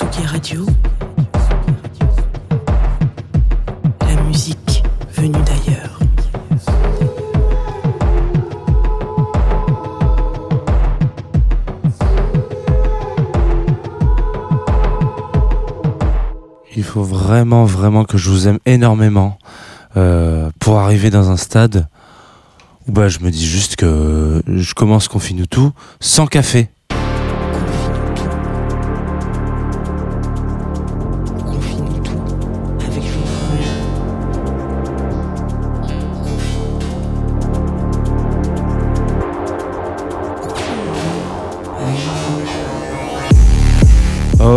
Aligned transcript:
Radio. 0.00 0.64
La 4.00 4.22
musique 4.22 4.84
venue 5.12 5.32
d'ailleurs. 5.32 5.98
Il 16.76 16.84
faut 16.84 17.02
vraiment, 17.02 17.64
vraiment 17.64 18.04
que 18.04 18.18
je 18.18 18.30
vous 18.30 18.46
aime 18.46 18.58
énormément 18.66 19.36
euh, 19.96 20.50
pour 20.60 20.78
arriver 20.78 21.10
dans 21.10 21.30
un 21.30 21.36
stade 21.36 21.88
où 22.86 22.92
bah, 22.92 23.08
je 23.08 23.18
me 23.18 23.30
dis 23.30 23.46
juste 23.46 23.74
que 23.74 24.42
je 24.46 24.74
commence 24.74 25.08
Confine 25.08 25.46
tout 25.48 25.72
sans 25.98 26.28
café. 26.28 26.70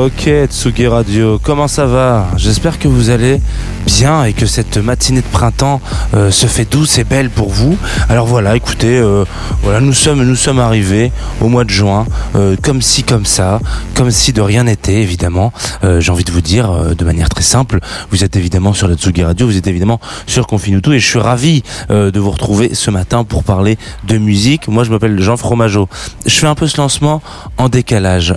Ok, 0.03 0.31
Tsugi 0.47 0.87
Radio, 0.87 1.37
comment 1.37 1.67
ça 1.67 1.85
va? 1.85 2.29
J'espère 2.35 2.79
que 2.79 2.87
vous 2.87 3.11
allez 3.11 3.39
bien 3.81 4.23
et 4.23 4.33
que 4.33 4.45
cette 4.45 4.77
matinée 4.77 5.21
de 5.21 5.27
printemps 5.27 5.81
euh, 6.13 6.31
se 6.31 6.47
fait 6.47 6.69
douce 6.69 6.97
et 6.97 7.03
belle 7.03 7.29
pour 7.29 7.49
vous. 7.49 7.77
Alors 8.09 8.25
voilà, 8.25 8.55
écoutez, 8.55 8.97
euh, 8.97 9.25
voilà, 9.63 9.79
nous 9.79 9.93
sommes, 9.93 10.23
nous 10.23 10.35
sommes 10.35 10.59
arrivés 10.59 11.11
au 11.39 11.47
mois 11.47 11.63
de 11.63 11.69
juin, 11.69 12.05
euh, 12.35 12.55
comme 12.61 12.81
si, 12.81 13.03
comme 13.03 13.25
ça, 13.25 13.59
comme 13.95 14.11
si 14.11 14.33
de 14.33 14.41
rien 14.41 14.63
n'était, 14.63 15.01
évidemment. 15.01 15.51
Euh, 15.83 15.99
J'ai 15.99 16.11
envie 16.11 16.23
de 16.23 16.31
vous 16.31 16.41
dire, 16.41 16.71
euh, 16.71 16.93
de 16.93 17.05
manière 17.05 17.29
très 17.29 17.43
simple, 17.43 17.79
vous 18.11 18.23
êtes 18.23 18.35
évidemment 18.35 18.73
sur 18.73 18.87
la 18.87 18.95
Tsugi 18.95 19.23
Radio, 19.23 19.47
vous 19.47 19.57
êtes 19.57 19.67
évidemment 19.67 19.99
sur 20.27 20.47
Confinuto 20.47 20.91
et 20.91 20.99
je 20.99 21.07
suis 21.07 21.19
ravi 21.19 21.63
euh, 21.89 22.11
de 22.11 22.19
vous 22.19 22.31
retrouver 22.31 22.73
ce 22.73 22.91
matin 22.91 23.23
pour 23.23 23.43
parler 23.43 23.77
de 24.07 24.17
musique. 24.17 24.67
Moi, 24.67 24.83
je 24.83 24.91
m'appelle 24.91 25.19
Jean 25.21 25.37
Fromageau. 25.37 25.87
Je 26.25 26.35
fais 26.37 26.47
un 26.47 26.55
peu 26.55 26.67
ce 26.67 26.77
lancement 26.77 27.21
en 27.57 27.69
décalage. 27.69 28.35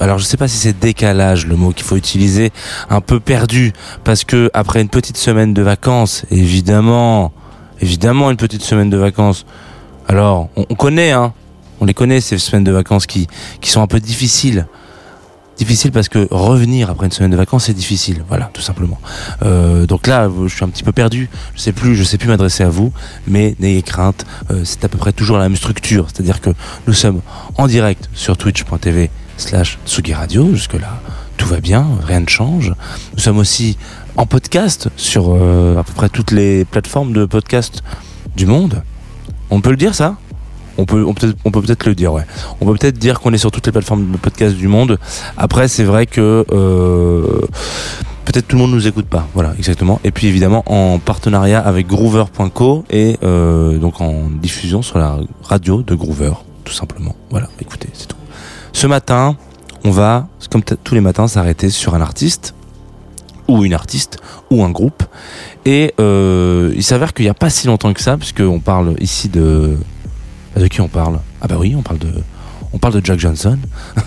Alors, 0.00 0.18
je 0.18 0.24
sais 0.24 0.36
pas 0.36 0.48
si 0.48 0.56
c'est 0.56 0.78
décalage 0.78 1.46
le 1.46 1.56
mot 1.56 1.72
qu'il 1.72 1.84
faut 1.84 1.96
utiliser, 1.96 2.52
un 2.90 3.00
peu 3.00 3.20
perdu, 3.20 3.72
parce 4.04 4.24
que 4.24 4.50
après 4.52 4.80
une 4.80 4.88
petite 4.88 5.16
semaine 5.16 5.54
de 5.54 5.62
vacances, 5.62 6.24
évidemment, 6.30 7.32
évidemment 7.80 8.30
une 8.30 8.36
petite 8.36 8.62
semaine 8.62 8.90
de 8.90 8.96
vacances. 8.96 9.44
Alors, 10.08 10.48
on, 10.56 10.66
on 10.68 10.74
connaît, 10.74 11.12
hein, 11.12 11.32
on 11.80 11.84
les 11.84 11.94
connaît 11.94 12.20
ces 12.20 12.38
semaines 12.38 12.64
de 12.64 12.72
vacances 12.72 13.06
qui 13.06 13.26
qui 13.60 13.70
sont 13.70 13.82
un 13.82 13.86
peu 13.86 14.00
difficiles. 14.00 14.66
Difficile 15.58 15.92
parce 15.92 16.08
que 16.08 16.26
revenir 16.30 16.88
après 16.90 17.06
une 17.06 17.12
semaine 17.12 17.30
de 17.30 17.36
vacances 17.36 17.66
c'est 17.66 17.74
difficile, 17.74 18.24
voilà, 18.26 18.50
tout 18.54 18.62
simplement. 18.62 18.98
Euh, 19.42 19.86
donc 19.86 20.06
là, 20.06 20.28
je 20.46 20.52
suis 20.52 20.64
un 20.64 20.68
petit 20.68 20.82
peu 20.82 20.92
perdu. 20.92 21.28
Je 21.54 21.60
sais 21.60 21.72
plus, 21.72 21.94
je 21.94 22.04
sais 22.04 22.18
plus 22.18 22.28
m'adresser 22.28 22.64
à 22.64 22.70
vous, 22.70 22.90
mais 23.26 23.54
n'ayez 23.60 23.82
crainte, 23.82 24.24
euh, 24.50 24.62
c'est 24.64 24.84
à 24.84 24.88
peu 24.88 24.96
près 24.96 25.12
toujours 25.12 25.36
la 25.36 25.44
même 25.44 25.56
structure, 25.56 26.06
c'est-à-dire 26.12 26.40
que 26.40 26.50
nous 26.86 26.94
sommes 26.94 27.20
en 27.58 27.66
direct 27.66 28.08
sur 28.14 28.36
twitch.tv 28.36 29.10
slash 29.36 29.78
Tsugi 29.86 30.14
Radio, 30.14 30.54
jusque 30.54 30.74
là 30.74 31.00
tout 31.42 31.48
va 31.48 31.60
bien, 31.60 31.84
rien 32.06 32.20
ne 32.20 32.28
change. 32.28 32.72
Nous 33.14 33.18
sommes 33.18 33.38
aussi 33.38 33.76
en 34.16 34.26
podcast 34.26 34.88
sur 34.96 35.34
euh, 35.34 35.76
à 35.76 35.82
peu 35.82 35.92
près 35.92 36.08
toutes 36.08 36.30
les 36.30 36.64
plateformes 36.64 37.12
de 37.12 37.24
podcast 37.24 37.82
du 38.36 38.46
monde. 38.46 38.84
On 39.50 39.60
peut 39.60 39.70
le 39.70 39.76
dire 39.76 39.92
ça? 39.92 40.14
On 40.78 40.84
peut, 40.84 41.04
on 41.04 41.14
peut, 41.14 41.34
peut-être 41.60 41.84
le 41.84 41.96
dire, 41.96 42.12
ouais. 42.12 42.24
On 42.60 42.66
peut 42.66 42.74
peut-être 42.74 42.96
dire 42.96 43.18
qu'on 43.18 43.32
est 43.32 43.38
sur 43.38 43.50
toutes 43.50 43.66
les 43.66 43.72
plateformes 43.72 44.12
de 44.12 44.16
podcast 44.18 44.54
du 44.54 44.68
monde. 44.68 45.00
Après, 45.36 45.66
c'est 45.66 45.82
vrai 45.82 46.06
que 46.06 46.46
euh, 46.52 47.40
peut-être 48.24 48.46
tout 48.46 48.54
le 48.54 48.62
monde 48.62 48.70
nous 48.70 48.86
écoute 48.86 49.06
pas. 49.06 49.26
Voilà, 49.34 49.52
exactement. 49.58 49.98
Et 50.04 50.12
puis 50.12 50.28
évidemment 50.28 50.62
en 50.66 51.00
partenariat 51.00 51.58
avec 51.58 51.88
Groover.co 51.88 52.84
et 52.88 53.18
euh, 53.24 53.78
donc 53.78 54.00
en 54.00 54.30
diffusion 54.30 54.80
sur 54.80 54.98
la 54.98 55.18
radio 55.42 55.82
de 55.82 55.96
Groover, 55.96 56.34
tout 56.62 56.72
simplement. 56.72 57.16
Voilà, 57.30 57.48
écoutez, 57.60 57.88
c'est 57.94 58.06
tout. 58.06 58.16
Ce 58.72 58.86
matin, 58.86 59.36
on 59.84 59.90
va, 59.90 60.28
comme 60.50 60.62
tous 60.62 60.94
les 60.94 61.00
matins, 61.00 61.28
s'arrêter 61.28 61.70
sur 61.70 61.94
un 61.94 62.00
artiste 62.00 62.54
ou 63.48 63.64
une 63.64 63.74
artiste 63.74 64.18
ou 64.50 64.64
un 64.64 64.70
groupe. 64.70 65.02
Et 65.64 65.94
euh, 66.00 66.72
il 66.74 66.82
s'avère 66.82 67.12
qu'il 67.12 67.24
n'y 67.24 67.30
a 67.30 67.34
pas 67.34 67.50
si 67.50 67.66
longtemps 67.66 67.92
que 67.92 68.00
ça, 68.00 68.16
puisqu'on 68.16 68.60
parle 68.60 68.94
ici 69.00 69.28
de 69.28 69.76
de 70.56 70.66
qui 70.66 70.80
on 70.80 70.88
parle? 70.88 71.18
Ah 71.40 71.48
bah 71.48 71.56
oui, 71.58 71.74
on 71.76 71.82
parle 71.82 71.98
de, 71.98 72.12
on 72.72 72.78
parle 72.78 72.94
de 72.94 73.04
Jack 73.04 73.18
Johnson. 73.18 73.58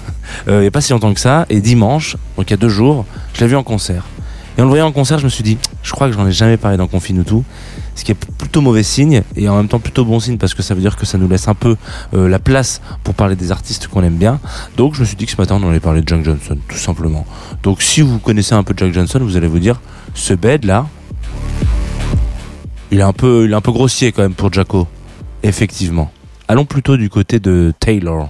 Euh, 0.47 0.57
il 0.57 0.61
n'y 0.61 0.67
a 0.67 0.71
pas 0.71 0.81
si 0.81 0.91
longtemps 0.91 1.13
que 1.13 1.19
ça. 1.19 1.45
Et 1.49 1.61
dimanche, 1.61 2.17
donc 2.35 2.49
il 2.49 2.51
y 2.51 2.53
a 2.55 2.57
deux 2.57 2.67
jours, 2.67 3.05
je 3.33 3.41
l'ai 3.41 3.47
vu 3.47 3.55
en 3.55 3.63
concert. 3.63 4.03
Et 4.57 4.61
en 4.61 4.65
le 4.65 4.69
voyant 4.69 4.87
en 4.87 4.91
concert, 4.91 5.19
je 5.19 5.23
me 5.23 5.29
suis 5.29 5.43
dit, 5.43 5.57
je 5.83 5.91
crois 5.91 6.07
que 6.07 6.13
j'en 6.13 6.27
ai 6.27 6.31
jamais 6.31 6.57
parlé 6.57 6.75
dans 6.75 6.87
Confine 6.87 7.19
ou 7.19 7.23
tout. 7.23 7.43
Ce 7.95 8.03
qui 8.03 8.11
est 8.11 8.15
plutôt 8.15 8.61
mauvais 8.61 8.83
signe 8.83 9.23
et 9.35 9.47
en 9.47 9.55
même 9.55 9.67
temps 9.67 9.79
plutôt 9.79 10.05
bon 10.05 10.19
signe 10.19 10.37
parce 10.37 10.53
que 10.53 10.61
ça 10.61 10.75
veut 10.75 10.81
dire 10.81 10.97
que 10.97 11.05
ça 11.05 11.17
nous 11.17 11.27
laisse 11.27 11.47
un 11.47 11.53
peu 11.53 11.77
euh, 12.13 12.27
la 12.27 12.39
place 12.39 12.81
pour 13.03 13.13
parler 13.13 13.35
des 13.35 13.51
artistes 13.51 13.87
qu'on 13.87 14.03
aime 14.03 14.17
bien. 14.17 14.39
Donc 14.77 14.95
je 14.95 15.01
me 15.01 15.05
suis 15.05 15.15
dit 15.15 15.25
que 15.25 15.31
ce 15.31 15.37
matin 15.37 15.57
on 15.61 15.69
allait 15.69 15.79
parler 15.79 16.01
de 16.01 16.07
Jack 16.07 16.23
Johnson, 16.23 16.57
tout 16.67 16.77
simplement. 16.77 17.25
Donc 17.63 17.81
si 17.81 18.01
vous 18.01 18.19
connaissez 18.19 18.53
un 18.53 18.63
peu 18.63 18.73
Jack 18.75 18.93
Johnson, 18.93 19.19
vous 19.21 19.37
allez 19.37 19.47
vous 19.47 19.59
dire, 19.59 19.81
ce 20.13 20.33
bed 20.33 20.65
là, 20.65 20.87
il 22.91 22.99
est 22.99 23.03
un 23.03 23.13
peu, 23.13 23.45
il 23.45 23.51
est 23.51 23.55
un 23.55 23.61
peu 23.61 23.71
grossier 23.71 24.11
quand 24.11 24.21
même 24.21 24.35
pour 24.35 24.51
Jacko. 24.51 24.87
Effectivement. 25.43 26.11
Allons 26.47 26.65
plutôt 26.65 26.97
du 26.97 27.09
côté 27.09 27.39
de 27.39 27.73
Taylor. 27.79 28.29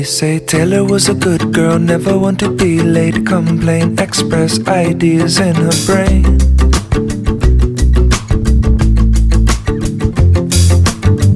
They 0.00 0.06
say 0.06 0.38
Taylor 0.38 0.82
was 0.82 1.10
a 1.10 1.14
good 1.14 1.52
girl, 1.52 1.78
never 1.78 2.18
one 2.18 2.34
to 2.36 2.48
be 2.48 2.80
late, 2.80 3.26
complain, 3.26 3.98
express 3.98 4.58
ideas 4.66 5.38
in 5.38 5.54
her 5.56 5.76
brain. 5.84 6.24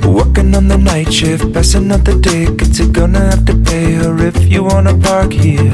Working 0.00 0.54
on 0.54 0.68
the 0.68 0.78
night 0.82 1.12
shift, 1.12 1.52
passing 1.52 1.92
out 1.92 2.06
the 2.06 2.18
tickets, 2.22 2.78
you're 2.78 2.88
gonna 2.88 3.20
have 3.20 3.44
to 3.44 3.54
pay 3.54 3.92
her 4.00 4.16
if 4.26 4.42
you 4.50 4.64
wanna 4.64 4.96
park 4.96 5.30
here. 5.34 5.70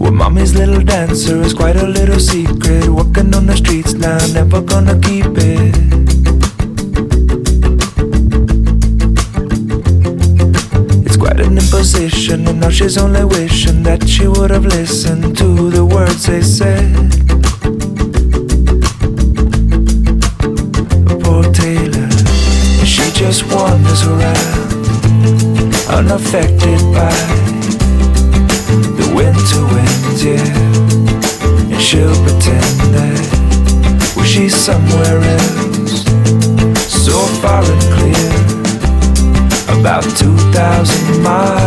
Well, 0.00 0.10
mommy's 0.10 0.56
little 0.56 0.82
dancer 0.82 1.40
is 1.40 1.54
quite 1.54 1.76
a 1.76 1.86
little 1.86 2.18
secret. 2.18 2.88
Walking 2.88 3.32
on 3.36 3.46
the 3.46 3.56
streets 3.56 3.92
now, 3.92 4.18
never 4.34 4.60
gonna 4.60 4.98
keep 4.98 5.38
it. 5.38 5.81
Imposition, 12.32 12.48
and 12.48 12.60
now 12.60 12.70
she's 12.70 12.98
only 12.98 13.24
wishing 13.24 13.82
that 13.82 14.08
she 14.08 14.26
would 14.26 14.50
have 14.50 14.64
listened 14.64 15.36
to 15.36 15.70
the 15.70 15.84
words 15.84 16.26
they 16.26 16.42
said. 16.42 16.92
Poor 21.22 21.42
Taylor, 21.52 22.10
she 22.84 23.10
just 23.12 23.44
wanders 23.52 24.02
around, 24.06 24.94
unaffected 25.88 26.80
by 26.92 27.12
the 28.98 29.06
winter 29.14 29.64
winds, 29.72 30.24
yeah. 30.24 31.72
And 31.72 31.80
she'll 31.80 32.16
pretend 32.24 32.78
that 32.94 34.14
well, 34.16 34.24
she's 34.24 34.54
somewhere 34.54 35.20
else, 35.20 36.04
so 36.88 37.18
far 37.40 37.62
and 37.64 37.82
clear, 37.96 38.32
about 39.78 40.04
2,000 40.16 41.22
miles 41.22 41.61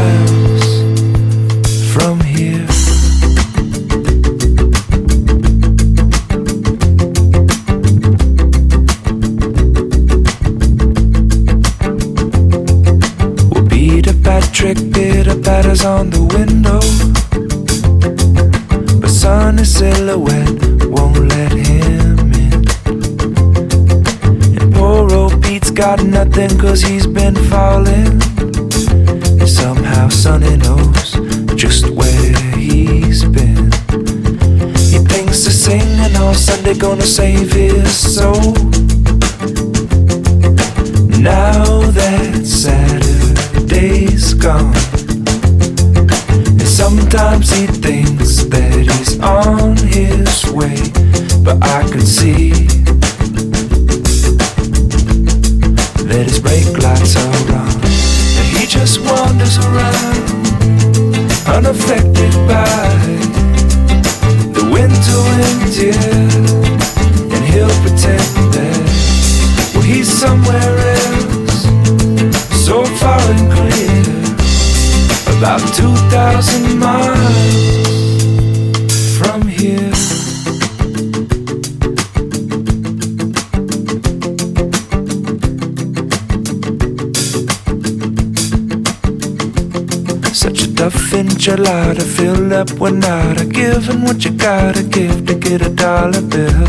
tough 90.89 91.13
enchilada 91.13 92.03
filled 92.03 92.53
up 92.53 92.71
with 92.79 92.93
nada, 92.93 93.43
giving 93.43 94.01
what 94.03 94.23
you 94.23 94.31
gotta 94.31 94.83
give 94.83 95.25
to 95.25 95.33
get 95.33 95.59
a 95.63 95.69
dollar 95.69 96.21
bill. 96.21 96.67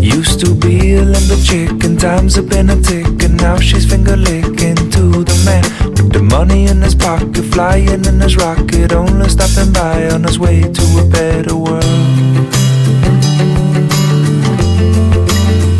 Used 0.00 0.38
to 0.38 0.54
be 0.54 0.94
a 0.94 1.02
limber 1.02 1.40
chick, 1.48 1.82
and 1.82 1.98
times 1.98 2.36
have 2.36 2.48
been 2.48 2.70
a 2.70 2.80
tick, 2.80 3.24
and 3.24 3.36
now 3.38 3.56
she's 3.58 3.84
finger 3.90 4.16
licking 4.16 4.76
to 4.94 5.24
the 5.30 5.36
man 5.44 5.64
with 5.96 6.12
the 6.12 6.22
money 6.22 6.66
in 6.66 6.80
his 6.80 6.94
pocket, 6.94 7.44
flying 7.54 8.04
in 8.10 8.20
his 8.20 8.36
rocket, 8.36 8.92
only 8.92 9.28
stopping 9.28 9.72
by 9.72 10.08
on 10.10 10.22
his 10.22 10.38
way 10.38 10.60
to 10.62 10.84
a 11.02 11.04
better 11.18 11.56
world. 11.56 11.84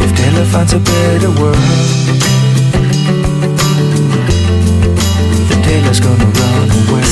If 0.04 0.10
Taylor 0.18 0.46
finds 0.46 0.72
a 0.72 0.80
better 0.80 1.30
world, 1.40 2.35
Taylor's 5.76 6.00
gonna 6.00 6.24
run 6.24 6.70
away. 6.88 7.02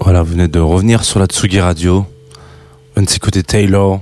Voilà, 0.00 0.22
vous 0.22 0.32
venez 0.32 0.48
de 0.48 0.58
revenir 0.58 1.04
sur 1.04 1.20
la 1.20 1.26
Tsugi 1.26 1.60
Radio. 1.60 2.04
On 2.96 3.06
s'est 3.06 3.20
côté 3.20 3.44
Taylor. 3.44 4.00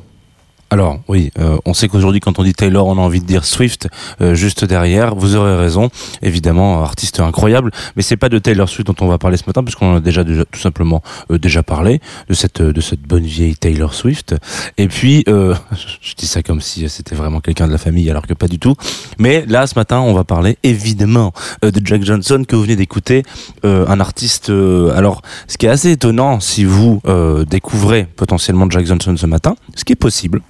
Alors, 0.71 1.01
oui, 1.09 1.31
euh, 1.39 1.59
on 1.67 1.75
sait 1.75 1.89
qu'aujourd'hui, 1.89 2.21
quand 2.21 2.39
on 2.39 2.45
dit 2.45 2.55
Taylor, 2.55 2.87
on 2.87 2.97
a 2.97 3.01
envie 3.01 3.21
de 3.21 3.27
dire 3.27 3.45
Swift 3.45 3.89
euh, 4.21 4.35
juste 4.35 4.65
derrière. 4.65 5.15
Vous 5.15 5.37
aurez 5.37 5.57
raison. 5.57 5.91
Évidemment, 6.23 6.83
artiste 6.83 7.21
incroyable. 7.21 7.71
Mais 7.97 8.03
c'est 8.03 8.17
pas 8.17 8.29
de 8.29 8.39
Taylor 8.39 8.69
Swift 8.69 8.87
dont 8.87 8.95
on 9.05 9.09
va 9.09 9.19
parler 9.19 9.37
ce 9.37 9.45
matin, 9.47 9.63
puisqu'on 9.65 9.97
a 9.97 10.01
déjà, 10.01 10.25
déjà 10.25 10.45
tout 10.45 10.61
simplement 10.61 11.03
euh, 11.31 11.39
déjà 11.39 11.63
parlé 11.63 12.01
de 12.29 12.35
cette 12.35 12.63
de 12.63 12.81
cette 12.81 13.03
bonne 13.03 13.25
vieille 13.25 13.57
Taylor 13.57 13.95
Swift. 13.95 14.35
Et 14.79 14.89
puis, 14.89 15.25
euh, 15.29 15.55
je 16.01 16.15
dis 16.15 16.27
ça 16.27 16.43
comme 16.43 16.61
si 16.61 16.89
c'était 16.89 17.15
vraiment 17.15 17.41
quelqu'un 17.41 17.67
de 17.67 17.73
la 17.73 17.79
famille, 17.79 18.11
alors 18.11 18.27
que 18.27 18.35
pas 18.35 18.49
du 18.49 18.59
tout. 18.59 18.75
Mais 19.19 19.45
là, 19.47 19.67
ce 19.67 19.75
matin, 19.79 20.01
on 20.01 20.15
va 20.15 20.25
parler 20.25 20.59
évidemment 20.63 21.33
euh, 21.65 21.71
de 21.71 21.85
Jack 21.85 22.05
Johnson 22.05 22.45
que 22.47 22.57
vous 22.57 22.63
venez 22.63 22.77
d'écouter, 22.77 23.23
euh, 23.65 23.87
un 23.89 24.01
artiste. 24.01 24.51
alors, 24.51 25.23
ce 25.49 25.59
qui 25.59 25.67
est 25.67 25.71
assez 25.71 25.91
étonnant, 25.93 26.41
si 26.41 26.65
vous 26.65 27.01
découvrez 27.49 28.05
potentiellement 28.05 28.69
Jack 28.71 28.87
Johnson 28.87 29.15
ce 29.17 29.27
matin, 29.27 29.57
ce 29.75 29.85
qui 29.85 29.93
est 29.93 29.97
possible. 29.97 30.43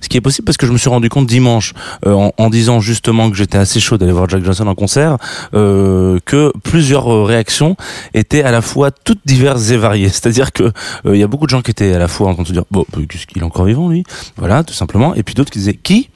Ce 0.00 0.08
qui 0.08 0.16
est 0.16 0.20
possible 0.20 0.44
parce 0.44 0.56
que 0.56 0.66
je 0.66 0.72
me 0.72 0.78
suis 0.78 0.88
rendu 0.88 1.08
compte 1.08 1.26
dimanche, 1.26 1.74
euh, 2.06 2.30
en, 2.36 2.50
disant 2.50 2.80
justement 2.80 3.30
que 3.30 3.36
j'étais 3.36 3.58
assez 3.58 3.80
chaud 3.80 3.98
d'aller 3.98 4.12
voir 4.12 4.28
Jack 4.28 4.44
Johnson 4.44 4.66
en 4.66 4.74
concert, 4.74 5.18
euh, 5.54 6.18
que 6.24 6.52
plusieurs 6.62 7.12
euh, 7.12 7.24
réactions 7.24 7.76
étaient 8.14 8.42
à 8.42 8.50
la 8.50 8.62
fois 8.62 8.90
toutes 8.90 9.20
diverses 9.24 9.70
et 9.70 9.76
variées. 9.76 10.08
C'est-à-dire 10.08 10.52
que 10.52 10.72
il 11.04 11.16
y 11.16 11.22
a 11.22 11.26
beaucoup 11.26 11.46
de 11.46 11.50
gens 11.50 11.62
qui 11.62 11.70
étaient 11.70 11.92
à 11.92 11.98
la 11.98 12.08
fois 12.08 12.28
en 12.28 12.34
train 12.34 12.42
de 12.42 12.48
se 12.48 12.52
dire 12.52 12.64
bon, 12.70 12.84
euh, 12.96 13.06
qu'est-ce 13.06 13.26
qu'il 13.26 13.42
est 13.42 13.44
encore 13.44 13.64
vivant 13.64 13.88
lui, 13.88 14.04
voilà, 14.36 14.64
tout 14.64 14.74
simplement, 14.74 15.14
et 15.14 15.22
puis 15.22 15.34
d'autres 15.34 15.50
qui 15.50 15.58
disaient 15.58 15.74
qui? 15.74 16.10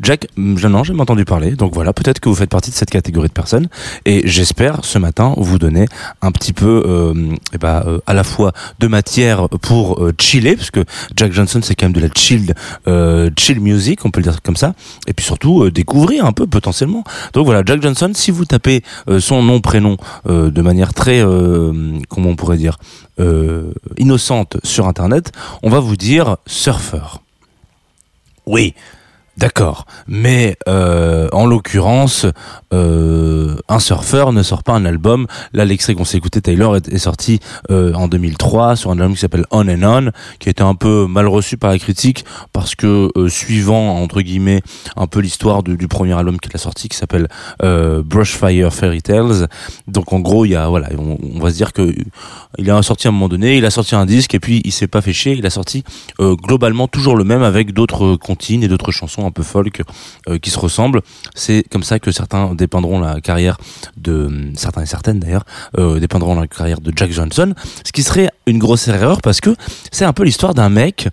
Jack, 0.00 0.28
je, 0.36 0.68
non, 0.68 0.84
j'ai 0.84 0.94
entendu 0.94 1.24
parler. 1.24 1.52
Donc 1.52 1.74
voilà, 1.74 1.92
peut-être 1.92 2.20
que 2.20 2.28
vous 2.28 2.34
faites 2.34 2.50
partie 2.50 2.70
de 2.70 2.76
cette 2.76 2.90
catégorie 2.90 3.28
de 3.28 3.32
personnes. 3.32 3.68
Et 4.04 4.26
j'espère 4.26 4.84
ce 4.84 4.98
matin 4.98 5.34
vous 5.36 5.58
donner 5.58 5.86
un 6.22 6.30
petit 6.30 6.52
peu, 6.52 6.82
euh, 6.86 7.34
eh 7.52 7.58
ben, 7.58 7.82
euh, 7.86 7.98
à 8.06 8.14
la 8.14 8.24
fois 8.24 8.52
de 8.78 8.86
matière 8.86 9.48
pour 9.48 10.02
euh, 10.02 10.12
chiller, 10.18 10.56
parce 10.56 10.70
que 10.70 10.84
Jack 11.16 11.32
Johnson 11.32 11.60
c'est 11.62 11.74
quand 11.74 11.86
même 11.86 11.92
de 11.92 12.00
la 12.00 12.08
chill, 12.14 12.54
euh, 12.86 13.30
chill 13.36 13.60
music, 13.60 14.04
on 14.04 14.10
peut 14.10 14.20
le 14.20 14.30
dire 14.30 14.40
comme 14.42 14.56
ça. 14.56 14.74
Et 15.06 15.12
puis 15.12 15.24
surtout 15.24 15.64
euh, 15.64 15.70
découvrir 15.70 16.24
un 16.26 16.32
peu 16.32 16.46
potentiellement. 16.46 17.04
Donc 17.32 17.46
voilà, 17.46 17.62
Jack 17.64 17.82
Johnson, 17.82 18.12
si 18.14 18.30
vous 18.30 18.44
tapez 18.44 18.82
son 19.18 19.42
nom 19.42 19.60
prénom 19.60 19.96
de 20.26 20.62
manière 20.62 20.94
très, 20.94 21.20
comment 21.20 22.30
on 22.30 22.36
pourrait 22.36 22.56
dire, 22.56 22.78
innocente 23.96 24.56
sur 24.64 24.86
Internet, 24.86 25.32
on 25.62 25.70
va 25.70 25.80
vous 25.80 25.96
dire 25.96 26.36
surfeur. 26.46 27.22
Oui, 28.46 28.74
D'accord, 29.38 29.86
mais 30.08 30.56
euh, 30.68 31.28
en 31.30 31.46
l'occurrence, 31.46 32.26
euh, 32.74 33.54
un 33.68 33.78
surfeur 33.78 34.32
ne 34.32 34.42
sort 34.42 34.64
pas 34.64 34.72
un 34.72 34.84
album. 34.84 35.28
Là, 35.52 35.64
l'extrait 35.64 35.94
qu'on 35.94 36.04
s'est 36.04 36.18
écouté, 36.18 36.40
Taylor, 36.40 36.74
est, 36.74 36.98
sorti 36.98 37.38
euh, 37.70 37.92
en 37.94 38.08
2003 38.08 38.74
sur 38.74 38.90
un 38.90 38.98
album 38.98 39.14
qui 39.14 39.20
s'appelle 39.20 39.44
On 39.52 39.68
and 39.68 39.84
On, 39.84 40.10
qui 40.40 40.48
a 40.48 40.50
été 40.50 40.64
un 40.64 40.74
peu 40.74 41.06
mal 41.06 41.28
reçu 41.28 41.56
par 41.56 41.70
la 41.70 41.78
critique 41.78 42.24
parce 42.52 42.74
que 42.74 43.10
euh, 43.16 43.28
suivant 43.28 44.02
entre 44.02 44.22
guillemets 44.22 44.60
un 44.96 45.06
peu 45.06 45.20
l'histoire 45.20 45.62
du, 45.62 45.86
premier 45.86 46.14
album 46.14 46.40
qu'il 46.40 46.50
a 46.54 46.58
sorti, 46.58 46.88
qui 46.88 46.96
s'appelle 46.96 47.28
Brushfire 47.60 48.74
Fairy 48.74 49.02
Tales. 49.02 49.46
Donc 49.86 50.12
en 50.12 50.18
gros, 50.18 50.46
il 50.46 50.50
y 50.50 50.56
a 50.56 50.68
voilà, 50.68 50.88
on, 50.98 51.38
va 51.38 51.50
se 51.50 51.54
dire 51.54 51.72
que 51.72 51.94
il 52.58 52.70
a 52.72 52.82
sorti 52.82 53.06
à 53.06 53.10
un 53.10 53.12
moment 53.12 53.28
donné, 53.28 53.56
il 53.56 53.64
a 53.64 53.70
sorti 53.70 53.94
un 53.94 54.04
disque 54.04 54.34
et 54.34 54.40
puis 54.40 54.62
il 54.64 54.72
s'est 54.72 54.88
pas 54.88 55.00
fait 55.00 55.12
chier, 55.12 55.34
il 55.34 55.46
a 55.46 55.50
sorti 55.50 55.84
globalement 56.18 56.88
toujours 56.88 57.14
le 57.14 57.22
même 57.22 57.44
avec 57.44 57.72
d'autres 57.72 58.16
comptines 58.16 58.64
et 58.64 58.68
d'autres 58.68 58.90
chansons 58.90 59.27
un 59.28 59.30
peu 59.30 59.42
folk 59.42 59.82
euh, 60.28 60.38
qui 60.38 60.50
se 60.50 60.58
ressemblent. 60.58 61.02
C'est 61.34 61.64
comme 61.70 61.82
ça 61.82 61.98
que 61.98 62.10
certains 62.10 62.54
dépeindront 62.54 63.00
la 63.00 63.20
carrière 63.20 63.58
de 63.96 64.52
certains 64.56 64.82
et 64.82 64.86
certaines 64.86 65.20
d'ailleurs 65.20 65.44
euh, 65.78 66.00
dépeindront 66.00 66.34
la 66.34 66.46
carrière 66.46 66.80
de 66.80 66.92
Jack 66.94 67.12
Johnson, 67.12 67.54
ce 67.84 67.92
qui 67.92 68.02
serait 68.02 68.30
une 68.46 68.58
grosse 68.58 68.88
erreur 68.88 69.22
parce 69.22 69.40
que 69.40 69.54
c'est 69.92 70.04
un 70.04 70.12
peu 70.12 70.24
l'histoire 70.24 70.54
d'un 70.54 70.68
mec 70.68 71.08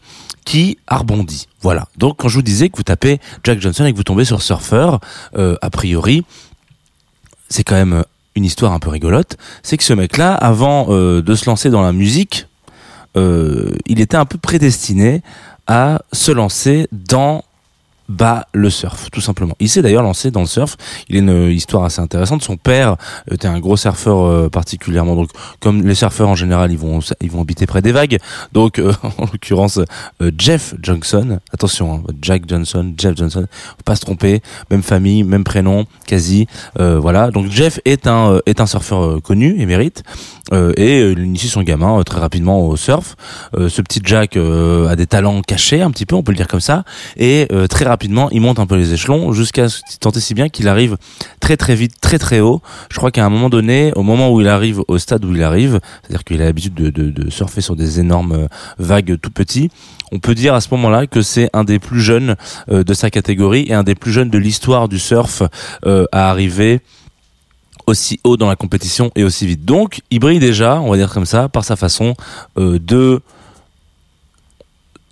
qui 0.45 0.77
a 0.87 0.97
rebondi. 0.97 1.47
Voilà. 1.61 1.87
Donc 1.97 2.17
quand 2.17 2.29
je 2.29 2.35
vous 2.35 2.43
disais 2.43 2.69
que 2.69 2.77
vous 2.77 2.83
tapez 2.83 3.19
Jack 3.43 3.59
Johnson 3.59 3.85
et 3.85 3.91
que 3.91 3.97
vous 3.97 4.03
tombez 4.03 4.25
sur 4.25 4.41
Surfer, 4.41 4.91
euh, 5.37 5.55
a 5.61 5.69
priori, 5.69 6.23
c'est 7.49 7.63
quand 7.63 7.75
même 7.75 8.03
une 8.35 8.45
histoire 8.45 8.73
un 8.73 8.79
peu 8.79 8.89
rigolote. 8.89 9.37
C'est 9.63 9.77
que 9.77 9.83
ce 9.83 9.93
mec-là, 9.93 10.33
avant 10.33 10.87
euh, 10.89 11.21
de 11.21 11.35
se 11.35 11.45
lancer 11.45 11.69
dans 11.69 11.81
la 11.81 11.93
musique, 11.93 12.47
euh, 13.17 13.75
il 13.87 14.01
était 14.01 14.17
un 14.17 14.25
peu 14.25 14.37
prédestiné 14.37 15.21
à 15.67 16.01
se 16.11 16.31
lancer 16.31 16.87
dans 16.91 17.43
bat 18.09 18.47
le 18.53 18.69
surf, 18.69 19.09
tout 19.11 19.21
simplement. 19.21 19.55
Il 19.59 19.69
s'est 19.69 19.81
d'ailleurs 19.81 20.03
lancé 20.03 20.31
dans 20.31 20.41
le 20.41 20.45
surf. 20.47 20.77
Il 21.09 21.15
a 21.15 21.19
une 21.19 21.49
histoire 21.51 21.83
assez 21.83 22.01
intéressante. 22.01 22.43
Son 22.43 22.57
père 22.57 22.95
était 23.31 23.47
un 23.47 23.59
gros 23.59 23.77
surfeur 23.77 24.25
euh, 24.25 24.49
particulièrement. 24.49 25.15
Donc, 25.15 25.29
comme 25.59 25.85
les 25.85 25.95
surfeurs 25.95 26.29
en 26.29 26.35
général, 26.35 26.71
ils 26.71 26.77
vont 26.77 26.99
ils 27.21 27.31
vont 27.31 27.41
habiter 27.41 27.65
près 27.65 27.81
des 27.81 27.91
vagues. 27.91 28.19
Donc, 28.53 28.79
euh, 28.79 28.93
en 29.17 29.25
l'occurrence, 29.25 29.79
euh, 30.21 30.31
Jeff 30.37 30.75
Johnson. 30.81 31.39
Attention, 31.51 31.95
hein, 31.95 32.13
Jack 32.21 32.43
Johnson, 32.47 32.93
Jeff 32.97 33.15
Johnson. 33.17 33.45
Faut 33.51 33.83
pas 33.83 33.95
se 33.95 34.01
tromper. 34.01 34.41
Même 34.69 34.83
famille, 34.83 35.23
même 35.23 35.43
prénom, 35.43 35.85
quasi. 36.07 36.47
voilà. 36.75 37.31
Donc, 37.31 37.49
Jeff 37.49 37.79
est 37.85 38.07
un 38.07 38.39
est 38.45 38.59
un 38.59 38.65
surfeur 38.65 39.21
connu, 39.21 39.59
émérite, 39.59 40.03
et 40.53 40.99
il 40.99 41.19
initie 41.19 41.47
son 41.47 41.63
gamin 41.63 42.01
très 42.03 42.19
rapidement 42.19 42.67
au 42.67 42.75
surf. 42.75 43.15
ce 43.53 43.81
petit 43.81 44.01
Jack 44.03 44.37
a 44.37 44.95
des 44.95 45.07
talents 45.07 45.41
cachés, 45.41 45.81
un 45.81 45.91
petit 45.91 46.05
peu, 46.05 46.15
on 46.15 46.23
peut 46.23 46.31
le 46.31 46.37
dire 46.37 46.47
comme 46.47 46.59
ça, 46.59 46.83
et 47.17 47.47
très 47.69 47.85
rapidement 47.85 47.94
rapidement, 47.95 48.29
il 48.31 48.41
monte 48.41 48.59
un 48.59 48.67
peu 48.67 48.75
les 48.75 48.93
échelons 48.93 49.31
jusqu'à 49.31 49.67
tenter 50.01 50.19
si 50.19 50.33
bien 50.33 50.49
qu'il 50.49 50.67
arrive 50.67 50.97
très 51.39 51.55
très 51.55 51.75
vite, 51.75 51.93
très 52.01 52.19
très 52.19 52.41
haut. 52.41 52.61
Je 52.91 52.97
crois 52.97 53.09
qu'à 53.09 53.25
un 53.25 53.29
moment 53.29 53.49
donné, 53.49 53.93
au 53.95 54.03
moment 54.03 54.33
où 54.33 54.41
il 54.41 54.49
arrive 54.49 54.81
au 54.89 54.97
stade 54.97 55.23
où 55.23 55.33
il 55.33 55.41
arrive, 55.41 55.79
c'est-à-dire 56.01 56.25
qu'il 56.25 56.41
a 56.41 56.45
l'habitude 56.45 56.73
de, 56.73 57.29
surfer 57.29 57.61
sur 57.61 57.77
des 57.77 58.01
énormes 58.01 58.33
euh, 58.33 58.47
vagues 58.79 59.17
tout 59.21 59.31
petits, 59.31 59.69
on 60.11 60.19
peut 60.19 60.35
dire 60.35 60.53
à 60.53 60.59
ce 60.59 60.67
moment-là 60.71 61.07
que 61.07 61.21
c'est 61.21 61.49
un 61.53 61.63
des 61.63 61.79
plus 61.79 62.01
jeunes 62.01 62.35
euh, 62.69 62.83
de 62.83 62.93
sa 62.93 63.09
catégorie 63.09 63.65
et 63.69 63.73
un 63.73 63.83
des 63.83 63.95
plus 63.95 64.11
jeunes 64.11 64.29
de 64.29 64.37
l'histoire 64.37 64.89
du 64.89 64.99
surf 64.99 65.41
euh, 65.85 66.05
à 66.11 66.29
arriver 66.29 66.81
aussi 67.87 68.19
haut 68.25 68.35
dans 68.35 68.49
la 68.49 68.57
compétition 68.57 69.09
et 69.15 69.23
aussi 69.23 69.47
vite. 69.47 69.63
Donc, 69.63 70.01
il 70.11 70.19
brille 70.19 70.39
déjà, 70.39 70.81
on 70.81 70.91
va 70.91 70.97
dire 70.97 71.13
comme 71.13 71.25
ça, 71.25 71.47
par 71.47 71.63
sa 71.63 71.77
façon 71.77 72.13
de 72.57 73.21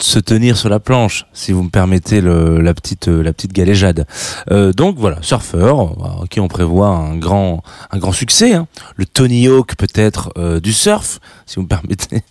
se 0.03 0.19
tenir 0.19 0.57
sur 0.57 0.69
la 0.69 0.79
planche, 0.79 1.25
si 1.33 1.53
vous 1.53 1.63
me 1.63 1.69
permettez 1.69 2.21
la 2.21 2.73
petite 2.73 3.07
la 3.07 3.31
petite 3.31 3.53
galéjade. 3.53 4.05
Euh, 4.51 4.73
donc 4.73 4.97
voilà, 4.97 5.17
surfeur, 5.21 5.79
ok, 6.21 6.37
on 6.39 6.47
prévoit 6.47 6.89
un 6.89 7.15
grand 7.15 7.63
un 7.91 7.97
grand 7.99 8.11
succès, 8.11 8.53
hein. 8.53 8.67
le 8.97 9.05
Tony 9.05 9.47
Hawk 9.47 9.75
peut-être 9.75 10.31
euh, 10.37 10.59
du 10.59 10.73
surf, 10.73 11.19
si 11.45 11.55
vous 11.55 11.63
me 11.63 11.67
permettez 11.67 12.21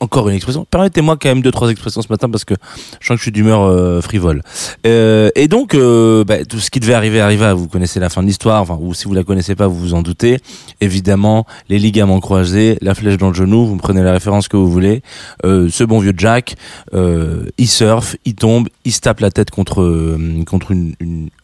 encore 0.00 0.28
une 0.28 0.36
expression. 0.36 0.66
Permettez-moi 0.70 1.16
quand 1.20 1.28
même 1.28 1.42
deux 1.42 1.50
trois 1.50 1.70
expressions 1.70 2.02
ce 2.02 2.08
matin 2.08 2.28
parce 2.30 2.44
que 2.44 2.54
je 3.00 3.06
sens 3.06 3.16
que 3.16 3.18
je 3.18 3.22
suis 3.22 3.32
d'humeur 3.32 3.62
euh, 3.62 4.00
frivole. 4.00 4.42
Euh, 4.86 5.30
et 5.34 5.48
donc 5.48 5.74
euh, 5.74 6.24
bah, 6.24 6.44
tout 6.44 6.58
ce 6.58 6.70
qui 6.70 6.80
devait 6.80 6.94
arriver 6.94 7.20
arriva. 7.20 7.54
Vous 7.54 7.68
connaissez 7.68 8.00
la 8.00 8.08
fin 8.08 8.22
de 8.22 8.26
l'histoire, 8.26 8.62
enfin 8.62 8.78
ou 8.80 8.94
si 8.94 9.04
vous 9.04 9.14
la 9.14 9.24
connaissez 9.24 9.54
pas, 9.54 9.66
vous 9.66 9.78
vous 9.78 9.94
en 9.94 10.02
doutez. 10.02 10.38
Évidemment, 10.80 11.46
les 11.68 11.78
ligaments 11.78 12.20
croisés, 12.20 12.78
la 12.80 12.94
flèche 12.94 13.18
dans 13.18 13.28
le 13.28 13.34
genou. 13.34 13.66
Vous 13.66 13.74
me 13.74 13.80
prenez 13.80 14.02
la 14.02 14.12
référence 14.12 14.48
que 14.48 14.56
vous 14.56 14.70
voulez. 14.70 15.02
ce 15.44 15.84
bon 15.84 15.98
vieux 15.98 16.14
Jack, 16.16 16.56
il 16.94 17.68
surfe, 17.68 18.16
il 18.24 18.34
tombe, 18.34 18.68
il 18.84 18.92
se 18.92 19.00
tape 19.00 19.20
la 19.20 19.30
tête 19.30 19.50
contre 19.50 20.16
contre 20.46 20.72
une, 20.72 20.94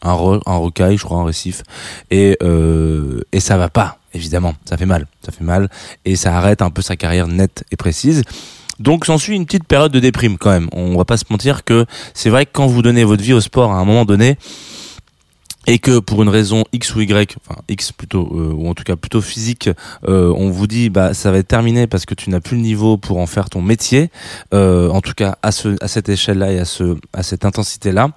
un, 0.01 0.39
un 0.45 0.55
rocaille, 0.55 0.97
je 0.97 1.03
crois, 1.03 1.19
un 1.19 1.25
récif, 1.25 1.63
et 2.11 2.37
et 3.31 3.39
ça 3.39 3.57
va 3.57 3.69
pas 3.69 3.97
évidemment, 4.13 4.53
ça 4.65 4.77
fait 4.77 4.85
mal, 4.85 5.07
ça 5.25 5.31
fait 5.31 5.43
mal, 5.43 5.69
et 6.05 6.15
ça 6.15 6.35
arrête 6.35 6.61
un 6.61 6.69
peu 6.69 6.81
sa 6.81 6.95
carrière 6.95 7.27
nette 7.27 7.63
et 7.71 7.75
précise. 7.75 8.23
Donc 8.79 9.05
s'ensuit 9.05 9.35
une 9.35 9.45
petite 9.45 9.65
période 9.65 9.91
de 9.91 9.99
déprime 9.99 10.37
quand 10.37 10.49
même. 10.49 10.67
On 10.71 10.97
va 10.97 11.05
pas 11.05 11.17
se 11.17 11.25
mentir 11.29 11.63
que 11.63 11.85
c'est 12.13 12.29
vrai 12.29 12.45
que 12.45 12.51
quand 12.53 12.67
vous 12.67 12.81
donnez 12.81 13.03
votre 13.03 13.23
vie 13.23 13.33
au 13.33 13.41
sport 13.41 13.71
à 13.71 13.77
un 13.77 13.85
moment 13.85 14.05
donné, 14.05 14.37
et 15.65 15.79
que 15.79 15.99
pour 15.99 16.21
une 16.23 16.29
raison 16.29 16.63
X 16.73 16.95
ou 16.95 17.01
Y, 17.01 17.37
enfin 17.39 17.61
X 17.69 17.91
plutôt, 17.91 18.29
euh, 18.33 18.53
ou 18.53 18.67
en 18.67 18.73
tout 18.73 18.83
cas 18.83 18.95
plutôt 18.95 19.21
physique, 19.21 19.69
euh, 20.07 20.33
on 20.35 20.49
vous 20.49 20.67
dit 20.67 20.89
bah 20.89 21.13
ça 21.13 21.31
va 21.31 21.37
être 21.37 21.47
terminé 21.47 21.87
parce 21.87 22.05
que 22.05 22.15
tu 22.15 22.29
n'as 22.29 22.41
plus 22.41 22.57
le 22.57 22.63
niveau 22.63 22.97
pour 22.97 23.17
en 23.19 23.27
faire 23.27 23.49
ton 23.49 23.61
métier, 23.61 24.09
euh, 24.53 24.89
en 24.89 25.01
tout 25.01 25.13
cas 25.13 25.37
à, 25.41 25.51
ce, 25.51 25.75
à 25.81 25.87
cette 25.87 26.09
échelle-là 26.09 26.51
et 26.51 26.59
à, 26.59 26.65
ce, 26.65 26.97
à 27.13 27.23
cette 27.23 27.45
intensité-là, 27.45 28.09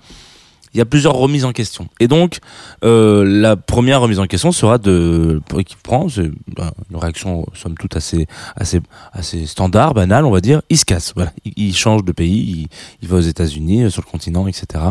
il 0.76 0.78
y 0.78 0.83
a 0.83 0.85
plusieurs 0.85 1.14
remises 1.14 1.47
en 1.47 1.52
question. 1.52 1.88
Et 2.00 2.06
donc, 2.06 2.40
euh, 2.85 3.25
la 3.25 3.56
première 3.56 4.02
remise 4.02 4.18
en 4.18 4.26
question 4.26 4.52
sera 4.52 4.76
de 4.76 5.40
qui 5.64 5.75
prend 5.83 6.06
bah, 6.54 6.73
une 6.90 6.99
réaction 6.99 7.47
somme 7.54 7.78
toute 7.78 7.97
assez 7.97 8.26
assez 8.56 8.83
assez 9.14 9.47
standard, 9.47 9.95
banale, 9.95 10.26
on 10.26 10.30
va 10.30 10.42
dire. 10.42 10.61
Il 10.68 10.76
se 10.76 10.85
casse, 10.85 11.14
voilà. 11.16 11.33
Il, 11.56 11.75
change 11.75 12.04
de 12.04 12.12
pays, 12.12 12.68
il, 13.00 13.09
va 13.09 13.16
aux 13.16 13.21
États-Unis, 13.21 13.85
euh, 13.85 13.90
sur 13.90 14.02
le 14.04 14.11
continent, 14.11 14.47
etc. 14.47 14.85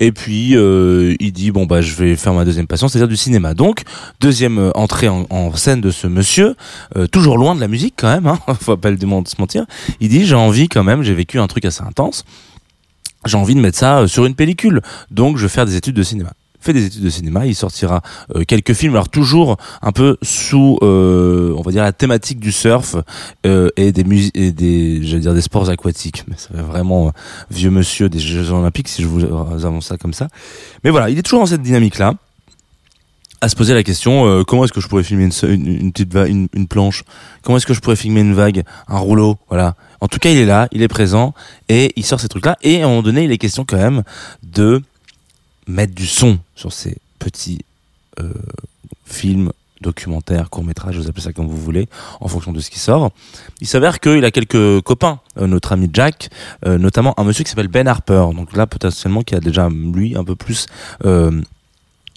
Et 0.00 0.10
puis 0.10 0.56
euh, 0.56 1.14
il 1.20 1.32
dit 1.32 1.50
bon 1.50 1.66
bah 1.66 1.82
je 1.82 1.94
vais 1.96 2.16
faire 2.16 2.32
ma 2.32 2.46
deuxième 2.46 2.66
passion, 2.66 2.88
c'est-à-dire 2.88 3.06
du 3.06 3.18
cinéma. 3.18 3.52
Donc 3.52 3.82
deuxième 4.20 4.72
entrée 4.74 5.10
en, 5.10 5.54
scène 5.54 5.82
de 5.82 5.90
ce 5.90 6.06
monsieur, 6.06 6.56
toujours 7.12 7.36
loin 7.36 7.54
de 7.54 7.60
la 7.60 7.68
musique 7.68 7.94
quand 7.98 8.08
même, 8.08 8.26
hein, 8.26 8.38
faut 8.60 8.78
pas 8.78 8.90
le 8.90 8.96
se 8.98 9.06
mentir. 9.38 9.66
Il 10.00 10.08
dit 10.08 10.24
j'ai 10.24 10.34
envie 10.34 10.68
quand 10.68 10.82
même, 10.82 11.02
j'ai 11.02 11.14
vécu 11.14 11.38
un 11.38 11.46
truc 11.46 11.66
assez 11.66 11.82
intense 11.82 12.24
j'ai 13.26 13.36
envie 13.36 13.54
de 13.54 13.60
mettre 13.60 13.78
ça 13.78 14.00
euh, 14.00 14.06
sur 14.06 14.26
une 14.26 14.34
pellicule. 14.34 14.80
Donc 15.10 15.36
je 15.36 15.42
vais 15.42 15.48
faire 15.48 15.66
des 15.66 15.76
études 15.76 15.96
de 15.96 16.02
cinéma 16.02 16.32
fait 16.60 16.72
des 16.72 16.86
études 16.86 17.02
de 17.02 17.10
cinéma, 17.10 17.44
il 17.44 17.54
sortira 17.54 18.00
euh, 18.34 18.42
quelques 18.48 18.72
films, 18.72 18.94
alors 18.94 19.10
toujours 19.10 19.58
un 19.82 19.92
peu 19.92 20.16
sous, 20.22 20.78
euh, 20.80 21.54
on 21.58 21.60
va 21.60 21.70
dire 21.72 21.82
la 21.82 21.92
thématique 21.92 22.40
du 22.40 22.52
surf 22.52 22.96
et 23.44 23.92
des 23.92 24.30
et 24.32 24.50
des, 24.50 25.00
j'allais 25.02 25.20
dire 25.20 25.34
des 25.34 25.42
sports 25.42 25.68
aquatiques, 25.68 26.24
mais 26.26 26.36
c'est 26.38 26.56
vraiment 26.56 27.12
vieux 27.50 27.68
monsieur 27.68 28.08
des 28.08 28.18
Jeux 28.18 28.50
Olympiques 28.50 28.88
si 28.88 29.02
je 29.02 29.08
vous 29.08 29.22
avance 29.22 29.88
ça 29.88 29.98
comme 29.98 30.14
ça. 30.14 30.28
Mais 30.84 30.90
voilà, 30.90 31.10
il 31.10 31.18
est 31.18 31.22
toujours 31.22 31.40
dans 31.40 31.46
cette 31.46 31.60
dynamique 31.60 31.98
là 31.98 32.14
se 33.48 33.56
poser 33.56 33.74
la 33.74 33.82
question 33.82 34.44
comment 34.44 34.64
est-ce 34.64 34.72
que 34.72 34.80
je 34.80 34.88
pourrais 34.88 35.02
filmer 35.02 35.24
une, 35.24 35.92
petite 35.92 36.14
une, 36.14 36.48
une 36.52 36.66
planche? 36.66 37.04
Comment 37.42 37.58
est-ce 37.58 37.66
que 37.66 37.74
je 37.74 37.80
pourrais 37.80 37.96
filmer 37.96 38.20
une 38.20 38.34
vague 38.34 38.64
un 38.88 38.98
rouleau? 38.98 39.38
Voilà 39.48 39.74
en 40.04 40.08
tout 40.08 40.18
cas, 40.18 40.28
il 40.28 40.36
est 40.36 40.44
là, 40.44 40.68
il 40.70 40.82
est 40.82 40.88
présent 40.88 41.32
et 41.70 41.94
il 41.96 42.04
sort 42.04 42.20
ces 42.20 42.28
trucs-là. 42.28 42.58
Et 42.60 42.82
à 42.82 42.84
un 42.84 42.88
moment 42.88 43.02
donné, 43.02 43.24
il 43.24 43.32
est 43.32 43.38
question 43.38 43.64
quand 43.64 43.78
même 43.78 44.02
de 44.42 44.82
mettre 45.66 45.94
du 45.94 46.06
son 46.06 46.38
sur 46.54 46.74
ces 46.74 46.98
petits 47.18 47.60
euh, 48.20 48.30
films, 49.06 49.50
documentaires, 49.80 50.50
courts-métrages, 50.50 50.98
vous 50.98 51.08
appelez 51.08 51.22
ça 51.22 51.32
comme 51.32 51.46
vous 51.46 51.56
voulez, 51.56 51.88
en 52.20 52.28
fonction 52.28 52.52
de 52.52 52.60
ce 52.60 52.68
qui 52.68 52.78
sort. 52.78 53.12
Il 53.62 53.66
s'avère 53.66 53.98
qu'il 53.98 54.26
a 54.26 54.30
quelques 54.30 54.82
copains, 54.82 55.20
euh, 55.38 55.46
notre 55.46 55.72
ami 55.72 55.88
Jack, 55.90 56.28
euh, 56.66 56.76
notamment 56.76 57.18
un 57.18 57.24
monsieur 57.24 57.42
qui 57.42 57.48
s'appelle 57.48 57.68
Ben 57.68 57.88
Harper. 57.88 58.26
Donc 58.36 58.54
là, 58.54 58.66
potentiellement, 58.66 59.22
qui 59.22 59.34
a 59.34 59.40
déjà, 59.40 59.70
lui, 59.70 60.18
un 60.18 60.24
peu 60.24 60.36
plus 60.36 60.66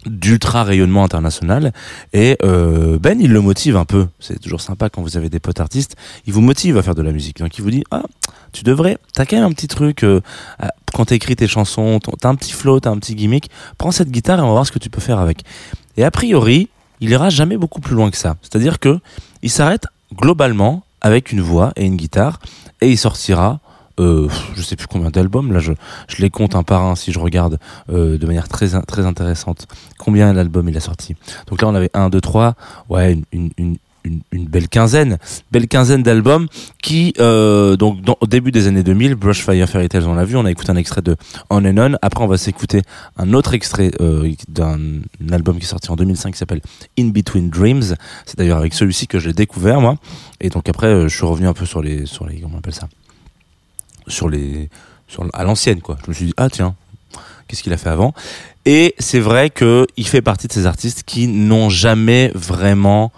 d'ultra 0.10 0.64
rayonnement 0.64 1.04
international. 1.04 1.74
Et 2.14 2.38
euh, 2.44 2.98
Ben 3.00 3.20
il 3.20 3.32
le 3.32 3.42
motive 3.42 3.78
un 3.78 3.86
peu. 3.86 4.08
C'est 4.20 4.40
toujours 4.40 4.62
sympa 4.62 4.90
quand 4.90 5.02
vous 5.02 5.18
avez 5.18 5.30
des 5.30 5.40
potes 5.40 5.60
artistes. 5.60 5.96
Il 6.26 6.34
vous 6.34 6.42
motive 6.42 6.78
à 6.78 6.84
faire 6.84 6.96
de 6.96 7.02
la 7.02 7.12
musique. 7.12 7.40
Donc 7.40 7.58
il 7.58 7.62
vous 7.62 7.72
dit 7.72 7.84
ah 7.92 8.04
tu 8.52 8.64
devrais 8.64 8.98
t'as 9.14 9.26
quand 9.26 9.36
même 9.36 9.46
un 9.46 9.52
petit 9.52 9.68
truc 9.68 10.04
euh, 10.04 10.22
quand 10.94 11.06
t'écris 11.06 11.36
tes 11.36 11.48
chansons 11.48 12.00
t'as 12.00 12.30
un 12.30 12.36
petit 12.36 12.54
flow 12.54 12.80
t'as 12.80 12.90
un 12.90 12.98
petit 12.98 13.14
gimmick 13.14 13.50
prends 13.78 13.92
cette 13.92 14.10
guitare 14.10 14.40
et 14.40 14.42
on 14.42 14.48
va 14.48 14.54
voir 14.54 14.66
ce 14.66 14.72
que 14.72 14.80
tu 14.80 14.90
peux 14.90 15.02
faire 15.02 15.20
avec. 15.20 15.44
Et 15.98 16.04
a 16.04 16.12
priori 16.12 16.70
il 17.00 17.10
ira 17.10 17.30
jamais 17.30 17.58
beaucoup 17.58 17.82
plus 17.82 17.96
loin 17.96 18.10
que 18.10 18.18
ça. 18.18 18.38
C'est 18.42 18.56
à 18.56 18.60
dire 18.60 18.80
que 18.80 19.00
il 19.42 19.50
s'arrête 19.50 19.86
globalement 20.16 20.84
avec 21.02 21.32
une 21.32 21.42
voix 21.42 21.74
et 21.76 21.86
une 21.86 21.96
guitare 21.96 22.40
et 22.82 22.90
il 22.90 22.98
sortira 22.98 23.60
euh, 24.00 24.28
je 24.56 24.62
sais 24.62 24.76
plus 24.76 24.88
combien 24.88 25.10
d'albums, 25.10 25.52
là 25.52 25.60
je, 25.60 25.74
je 26.08 26.22
les 26.22 26.30
compte 26.30 26.56
un 26.56 26.64
par 26.64 26.84
un 26.84 26.96
si 26.96 27.12
je 27.12 27.20
regarde 27.20 27.60
euh, 27.90 28.18
de 28.18 28.26
manière 28.26 28.48
très, 28.48 28.70
très 28.82 29.06
intéressante 29.06 29.68
combien 29.98 30.34
d'albums 30.34 30.68
il 30.70 30.78
a 30.78 30.82
sorti. 30.82 31.16
Donc 31.48 31.62
là 31.62 31.68
on 31.68 31.76
avait 31.76 31.90
1, 31.94 32.10
2, 32.10 32.22
3, 32.22 32.56
ouais, 32.90 33.18
une, 33.32 33.50
une, 33.58 33.78
une, 34.32 34.46
belle 34.46 34.70
quinzaine, 34.70 35.18
belle 35.52 35.68
quinzaine 35.68 36.04
d'albums 36.04 36.48
qui, 36.82 37.14
euh, 37.20 37.76
donc 37.76 37.98
au 38.22 38.28
début 38.28 38.52
des 38.52 38.68
années 38.68 38.84
2000, 38.84 39.16
Brush 39.16 39.44
Fire 39.44 39.68
Fairy 39.68 39.90
Tales 39.90 40.08
on 40.08 40.14
l'a 40.14 40.26
vu, 40.26 40.36
on 40.38 40.46
a 40.46 40.52
écouté 40.52 40.72
un 40.72 40.76
extrait 40.78 41.02
de 41.02 41.16
On 41.50 41.66
and 41.66 41.78
On, 41.78 41.98
après 42.02 42.24
on 42.24 42.28
va 42.28 42.38
s'écouter 42.38 42.82
un 43.18 43.34
autre 43.34 43.54
extrait 43.54 43.92
euh, 44.02 44.32
d'un 44.48 44.80
album 45.32 45.58
qui 45.58 45.64
est 45.64 45.68
sorti 45.68 45.92
en 45.92 45.96
2005 45.96 46.32
qui 46.32 46.38
s'appelle 46.38 46.62
In 46.98 47.08
Between 47.08 47.50
Dreams, 47.50 47.96
c'est 48.26 48.38
d'ailleurs 48.38 48.60
avec 48.60 48.74
celui-ci 48.74 49.08
que 49.08 49.20
j'ai 49.20 49.34
découvert 49.34 49.82
moi, 49.82 49.96
et 50.40 50.50
donc 50.50 50.70
après 50.70 50.88
euh, 50.88 51.08
je 51.08 51.16
suis 51.16 51.26
revenu 51.26 51.48
un 51.48 51.54
peu 51.54 51.66
sur 51.66 51.82
les, 51.82 52.06
sur 52.06 52.26
les, 52.26 52.40
comment 52.40 52.56
on 52.56 52.60
appelle 52.60 52.76
ça? 52.76 52.88
Sur 54.08 54.30
les 54.30 54.70
à 55.34 55.44
l'ancienne 55.44 55.82
quoi. 55.82 55.98
Je 56.04 56.10
me 56.10 56.14
suis 56.14 56.26
dit 56.26 56.34
ah 56.38 56.50
tiens, 56.50 56.76
qu'est-ce 57.48 57.64
qu'il 57.64 57.74
a 57.74 57.78
fait 57.78 57.90
avant? 57.90 58.14
Et 58.66 58.96
c'est 59.00 59.20
vrai 59.20 59.50
que 59.50 59.88
il 59.96 60.08
fait 60.08 60.22
partie 60.22 60.48
de 60.48 60.54
ces 60.54 60.66
artistes 60.66 61.04
qui 61.04 61.28
n'ont 61.28 61.70
jamais 61.70 62.32
vraiment 62.36 63.12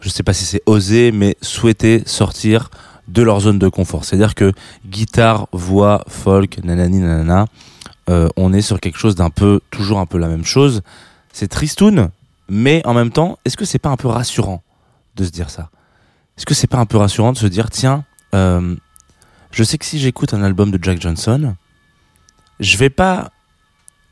je 0.00 0.08
sais 0.08 0.22
pas 0.22 0.32
si 0.32 0.44
c'est 0.44 0.62
osé 0.66 1.10
mais 1.12 1.36
souhaité 1.42 2.02
sortir 2.06 2.70
de 3.08 3.22
leur 3.22 3.40
zone 3.40 3.58
de 3.58 3.68
confort. 3.68 4.04
C'est-à-dire 4.04 4.34
que 4.34 4.52
guitare, 4.86 5.48
voix, 5.52 6.04
folk, 6.08 6.58
nanani 6.64 6.98
nanana, 6.98 7.46
euh, 8.08 8.28
on 8.36 8.52
est 8.52 8.62
sur 8.62 8.80
quelque 8.80 8.98
chose 8.98 9.14
d'un 9.14 9.30
peu 9.30 9.60
toujours 9.70 9.98
un 9.98 10.06
peu 10.06 10.18
la 10.18 10.28
même 10.28 10.44
chose. 10.44 10.82
C'est 11.32 11.48
tristoun, 11.48 12.10
mais 12.48 12.82
en 12.84 12.94
même 12.94 13.10
temps, 13.10 13.38
est-ce 13.44 13.56
que 13.56 13.64
c'est 13.64 13.78
pas 13.78 13.90
un 13.90 13.96
peu 13.96 14.08
rassurant 14.08 14.62
de 15.16 15.24
se 15.24 15.30
dire 15.30 15.50
ça? 15.50 15.70
Est-ce 16.36 16.46
que 16.46 16.54
c'est 16.54 16.66
pas 16.66 16.78
un 16.78 16.86
peu 16.86 16.98
rassurant 16.98 17.32
de 17.32 17.38
se 17.38 17.46
dire 17.46 17.70
tiens, 17.70 18.04
euh, 18.34 18.76
je 19.56 19.64
sais 19.64 19.78
que 19.78 19.86
si 19.86 19.98
j'écoute 19.98 20.34
un 20.34 20.42
album 20.42 20.70
de 20.70 20.78
Jack 20.82 21.00
Johnson, 21.00 21.54
je 22.60 22.76
vais 22.76 22.90
pas 22.90 23.30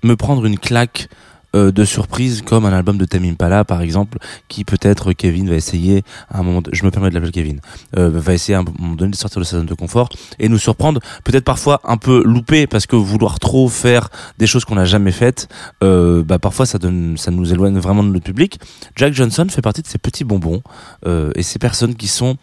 me 0.03 0.17
prendre 0.17 0.47
une 0.47 0.59
claque 0.59 1.11
euh, 1.55 1.71
de 1.71 1.85
surprises 1.85 2.41
comme 2.41 2.65
un 2.65 2.73
album 2.73 2.97
de 2.97 3.05
Tame 3.05 3.25
Impala 3.25 3.63
par 3.67 3.83
exemple 3.83 4.17
qui 4.49 4.65
peut-être 4.65 5.13
Kevin 5.13 5.51
va 5.51 5.55
essayer 5.55 6.03
à 6.31 6.39
un 6.39 6.43
moment 6.43 6.63
je 6.73 6.83
me 6.83 6.91
permets 6.91 7.11
de 7.11 7.15
l'appeler 7.15 7.31
Kevin 7.31 7.61
euh, 7.99 8.09
va 8.09 8.33
essayer 8.33 8.57
un 8.57 8.65
donné 8.65 9.11
de 9.11 9.17
sortir 9.17 9.39
de 9.39 9.45
sa 9.45 9.59
zone 9.59 9.67
de 9.67 9.75
confort 9.75 10.09
et 10.39 10.49
nous 10.49 10.57
surprendre 10.57 11.01
peut-être 11.25 11.45
parfois 11.45 11.83
un 11.85 11.99
peu 11.99 12.23
loupé 12.25 12.67
parce 12.67 12.87
que 12.87 12.97
vouloir 12.97 13.39
trop 13.39 13.69
faire 13.69 14.09
des 14.39 14.47
choses 14.47 14.65
qu'on 14.65 14.77
n'a 14.77 14.87
jamais 14.87 15.13
faites 15.13 15.49
euh, 15.83 16.25
bah 16.25 16.39
parfois 16.39 16.65
ça 16.65 16.79
ça 17.17 17.31
nous 17.31 17.53
éloigne 17.53 17.79
vraiment 17.79 18.03
de 18.03 18.09
notre 18.09 18.25
public. 18.25 18.59
Jack 18.97 19.13
Johnson 19.13 19.47
fait 19.51 19.63
partie 19.63 19.83
de 19.83 19.89
ces 19.89 19.99
petits 19.99 20.25
bonbons 20.25 20.63
et 21.07 21.43
ces 21.43 21.59
personnes 21.59 21.97
qui 21.97 22.09
sont 22.09 22.39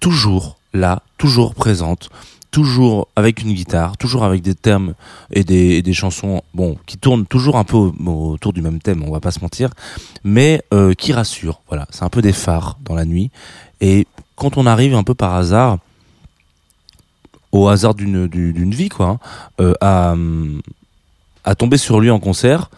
toujours 0.00 0.58
là 0.74 1.04
toujours 1.16 1.54
présentes 1.54 2.10
toujours 2.50 3.08
avec 3.16 3.42
une 3.42 3.52
guitare, 3.52 3.96
toujours 3.96 4.24
avec 4.24 4.42
des 4.42 4.54
termes 4.54 4.94
et 5.32 5.44
des, 5.44 5.82
des 5.82 5.92
chansons, 5.92 6.42
bon, 6.54 6.76
qui 6.86 6.98
tournent 6.98 7.26
toujours 7.26 7.56
un 7.56 7.64
peu 7.64 7.76
au- 7.76 7.92
autour 8.32 8.52
du 8.52 8.60
même 8.62 8.80
thème, 8.80 9.02
on 9.06 9.10
va 9.12 9.20
pas 9.20 9.30
se 9.30 9.40
mentir, 9.40 9.70
mais 10.24 10.62
euh, 10.74 10.92
qui 10.94 11.12
rassurent. 11.12 11.60
Voilà, 11.68 11.86
c'est 11.90 12.02
un 12.02 12.08
peu 12.08 12.22
des 12.22 12.32
phares 12.32 12.78
dans 12.84 12.94
la 12.94 13.04
nuit. 13.04 13.30
Et 13.80 14.06
quand 14.36 14.56
on 14.56 14.66
arrive 14.66 14.94
un 14.94 15.02
peu 15.04 15.14
par 15.14 15.34
hasard, 15.34 15.78
au 17.52 17.68
hasard 17.68 17.94
d'une 17.94 18.26
du- 18.28 18.52
d'une 18.52 18.72
vie, 18.72 18.88
quoi, 18.88 19.06
hein, 19.06 19.18
euh, 19.60 19.74
à, 19.80 20.12
hum, 20.12 20.60
à 21.44 21.54
tomber 21.54 21.76
sur 21.78 22.00
lui 22.00 22.10
en 22.10 22.20
concert. 22.20 22.70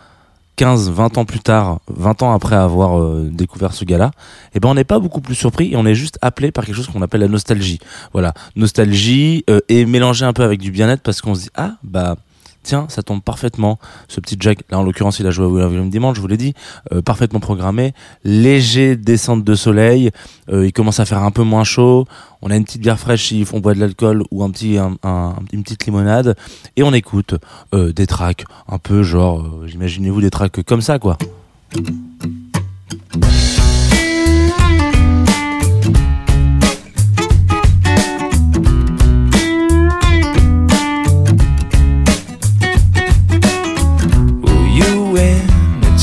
15, 0.56 0.90
20 0.90 1.18
ans 1.18 1.24
plus 1.24 1.40
tard, 1.40 1.80
20 1.88 2.22
ans 2.22 2.32
après 2.32 2.56
avoir 2.56 3.00
euh, 3.00 3.28
découvert 3.32 3.72
ce 3.72 3.84
gars-là, 3.84 4.10
eh 4.54 4.60
ben 4.60 4.68
on 4.68 4.74
n'est 4.74 4.84
pas 4.84 4.98
beaucoup 4.98 5.20
plus 5.20 5.34
surpris 5.34 5.72
et 5.72 5.76
on 5.76 5.86
est 5.86 5.94
juste 5.94 6.18
appelé 6.20 6.52
par 6.52 6.66
quelque 6.66 6.74
chose 6.76 6.88
qu'on 6.88 7.02
appelle 7.02 7.22
la 7.22 7.28
nostalgie. 7.28 7.78
Voilà, 8.12 8.34
nostalgie 8.54 9.44
euh, 9.48 9.60
et 9.68 9.86
mélangé 9.86 10.24
un 10.24 10.32
peu 10.32 10.42
avec 10.42 10.60
du 10.60 10.70
bien-être 10.70 11.02
parce 11.02 11.20
qu'on 11.20 11.34
se 11.34 11.42
dit 11.42 11.50
ah 11.54 11.72
bah 11.82 12.16
tiens 12.62 12.86
ça 12.88 13.02
tombe 13.02 13.22
parfaitement. 13.22 13.78
Ce 14.08 14.20
petit 14.20 14.36
Jack 14.38 14.60
là 14.70 14.78
en 14.78 14.82
l'occurrence 14.82 15.18
il 15.18 15.26
a 15.26 15.30
joué 15.30 15.62
à 15.62 15.66
William 15.66 15.90
Dimanche 15.90 16.16
je 16.16 16.20
vous 16.20 16.26
l'ai 16.26 16.36
dit 16.36 16.54
euh, 16.92 17.02
parfaitement 17.02 17.40
programmé. 17.40 17.94
Léger 18.24 18.96
descente 18.96 19.44
de 19.44 19.54
soleil 19.54 20.10
euh, 20.50 20.66
il 20.66 20.72
commence 20.72 21.00
à 21.00 21.04
faire 21.04 21.22
un 21.22 21.30
peu 21.30 21.42
moins 21.42 21.64
chaud. 21.64 22.06
On 22.42 22.50
a 22.50 22.56
une 22.56 22.64
petite 22.64 22.82
bière 22.82 22.98
fraîche 22.98 23.28
si 23.28 23.46
on 23.52 23.60
boit 23.60 23.74
de 23.74 23.80
l'alcool 23.80 24.24
ou 24.30 24.44
une 24.44 24.52
petite 24.52 25.86
limonade. 25.86 26.36
Et 26.76 26.82
on 26.82 26.92
écoute 26.92 27.34
euh, 27.74 27.92
des 27.92 28.06
tracks 28.06 28.44
un 28.68 28.78
peu 28.78 29.02
genre 29.02 29.40
euh, 29.40 29.68
imaginez-vous 29.68 30.20
des 30.20 30.30
tracks 30.30 30.62
comme 30.64 30.82
ça 30.82 30.98
quoi 30.98 31.16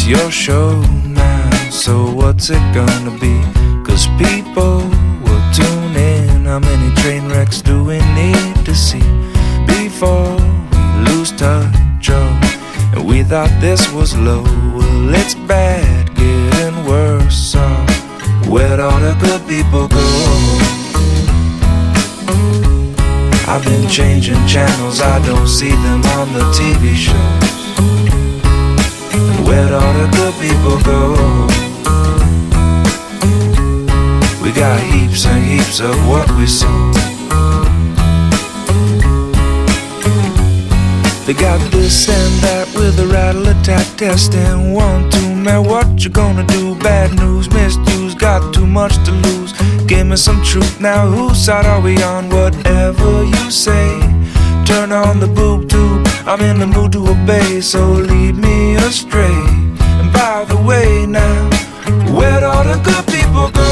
your 0.10 0.32
show 0.32 0.82
now. 1.06 1.70
So 1.70 2.10
what's 2.12 2.50
it 2.50 2.64
gonna 2.74 3.16
be? 3.20 3.38
Cause 3.86 4.08
people 4.18 4.82
will 5.24 5.44
tune 5.54 5.96
in. 5.96 6.46
How 6.46 6.58
many 6.58 6.96
train 6.96 7.30
wrecks 7.30 7.62
do 7.62 7.84
we 7.84 8.00
need 8.16 8.56
to 8.66 8.74
see 8.74 9.08
before 9.68 10.36
we 10.72 11.12
lose 11.12 11.32
touch? 11.34 12.10
Oh, 12.10 12.92
and 12.96 13.08
we 13.08 13.22
thought 13.22 13.52
this 13.62 13.92
was 13.94 14.18
low. 14.18 14.42
Well, 14.76 15.14
it's 15.14 15.36
bad, 15.36 16.16
getting 16.16 16.86
worse. 16.86 17.38
So 17.38 17.62
where'd 18.50 18.80
all 18.80 19.00
the 19.00 19.16
good 19.22 19.48
people 19.48 19.88
go? 19.88 20.08
I've 23.48 23.64
been 23.64 23.88
changing 23.88 24.44
channels, 24.48 25.02
I 25.02 25.24
don't 25.24 25.48
see 25.48 25.70
them 25.86 26.02
on 26.18 26.34
the 26.34 26.46
TV 26.58 26.96
shows. 26.96 27.59
Where'd 29.50 29.72
all 29.72 29.94
the 29.94 30.08
good 30.16 30.36
people 30.46 30.78
go? 30.84 31.02
We 34.44 34.52
got 34.52 34.80
heaps 34.80 35.26
and 35.26 35.44
heaps 35.44 35.80
of 35.80 35.96
what 36.08 36.30
we 36.38 36.46
sow. 36.46 36.92
They 41.26 41.34
got 41.34 41.60
this 41.72 42.08
and 42.08 42.44
that 42.44 42.68
with 42.76 43.00
a 43.00 43.08
rattle 43.08 43.48
attack 43.48 43.88
test 43.98 44.36
and 44.36 44.76
One, 44.76 45.10
two, 45.10 45.34
man, 45.34 45.64
what 45.64 46.04
you 46.04 46.12
gonna 46.12 46.46
do? 46.46 46.76
Bad 46.76 47.16
news, 47.16 47.50
misused, 47.50 48.20
got 48.20 48.54
too 48.54 48.68
much 48.68 48.94
to 49.06 49.12
lose. 49.12 49.54
Give 49.88 50.06
me 50.06 50.16
some 50.16 50.44
truth 50.44 50.80
now. 50.80 51.08
Whose 51.08 51.44
side 51.44 51.66
are 51.66 51.82
we 51.82 52.00
on? 52.04 52.30
Whatever 52.30 53.24
you 53.24 53.50
say. 53.50 54.00
Turn 54.66 54.92
on 54.92 55.20
the 55.20 55.28
boob 55.28 55.68
tube. 55.72 56.09
I'm 56.26 56.42
in 56.42 56.60
the 56.60 56.68
mood 56.68 56.92
to 56.94 57.08
obey, 57.08 57.62
so 57.62 57.82
lead 57.92 58.36
me 58.36 58.76
astray. 58.76 59.40
And 60.00 60.12
by 60.14 60.46
the 60.48 60.58
way, 60.58 61.06
now, 61.06 61.50
where'd 62.16 62.44
all 62.44 62.64
the 62.64 62.80
good 62.84 63.06
people 63.08 63.50
go? 63.52 63.72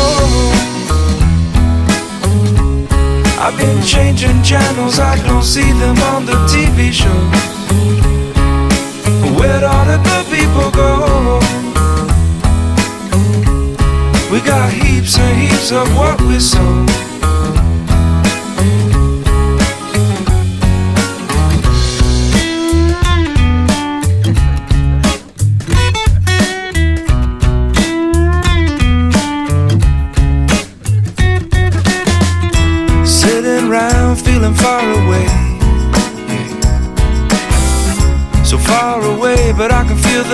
I've 3.40 3.58
been 3.58 3.84
changing 3.84 4.42
channels, 4.44 5.00
I 5.00 5.16
don't 5.28 5.44
see 5.44 5.72
them 5.74 5.98
on 6.14 6.26
the 6.26 6.38
TV 6.52 6.92
shows. 6.92 7.48
Where'd 9.38 9.64
all 9.64 9.86
the 9.86 10.00
good 10.10 10.26
people 10.36 10.72
go? 10.72 11.40
We 14.32 14.42
got 14.42 14.72
heaps 14.74 15.18
and 15.18 15.38
heaps 15.40 15.72
of 15.72 15.88
what 15.96 16.20
we 16.22 16.40
sow. 16.40 17.07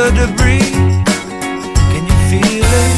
The 0.04 0.28
debris. 0.28 0.72
Can 1.92 2.04
you 2.12 2.18
feel 2.30 2.68
it? 2.84 2.96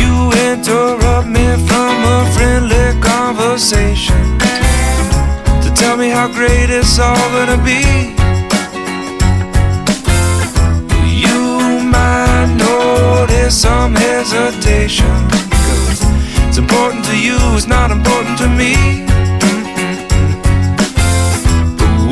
You 0.00 0.12
interrupt 0.48 1.28
me 1.28 1.46
from 1.68 1.94
a 2.16 2.18
friendly 2.34 2.98
conversation 3.00 4.38
to 5.62 5.68
tell 5.74 5.96
me 5.98 6.08
how 6.08 6.28
great 6.28 6.70
it's 6.70 6.98
all 6.98 7.28
gonna 7.36 7.60
be. 7.72 8.14
You 11.24 11.40
might 11.94 12.48
notice 12.56 13.54
some 13.66 13.94
hesitation. 13.94 15.16
'cause 15.28 16.02
It's 16.48 16.58
important 16.58 17.04
to 17.04 17.16
you, 17.26 17.36
it's 17.56 17.66
not 17.66 17.90
important 17.90 18.38
to 18.38 18.48
me. 18.48 18.72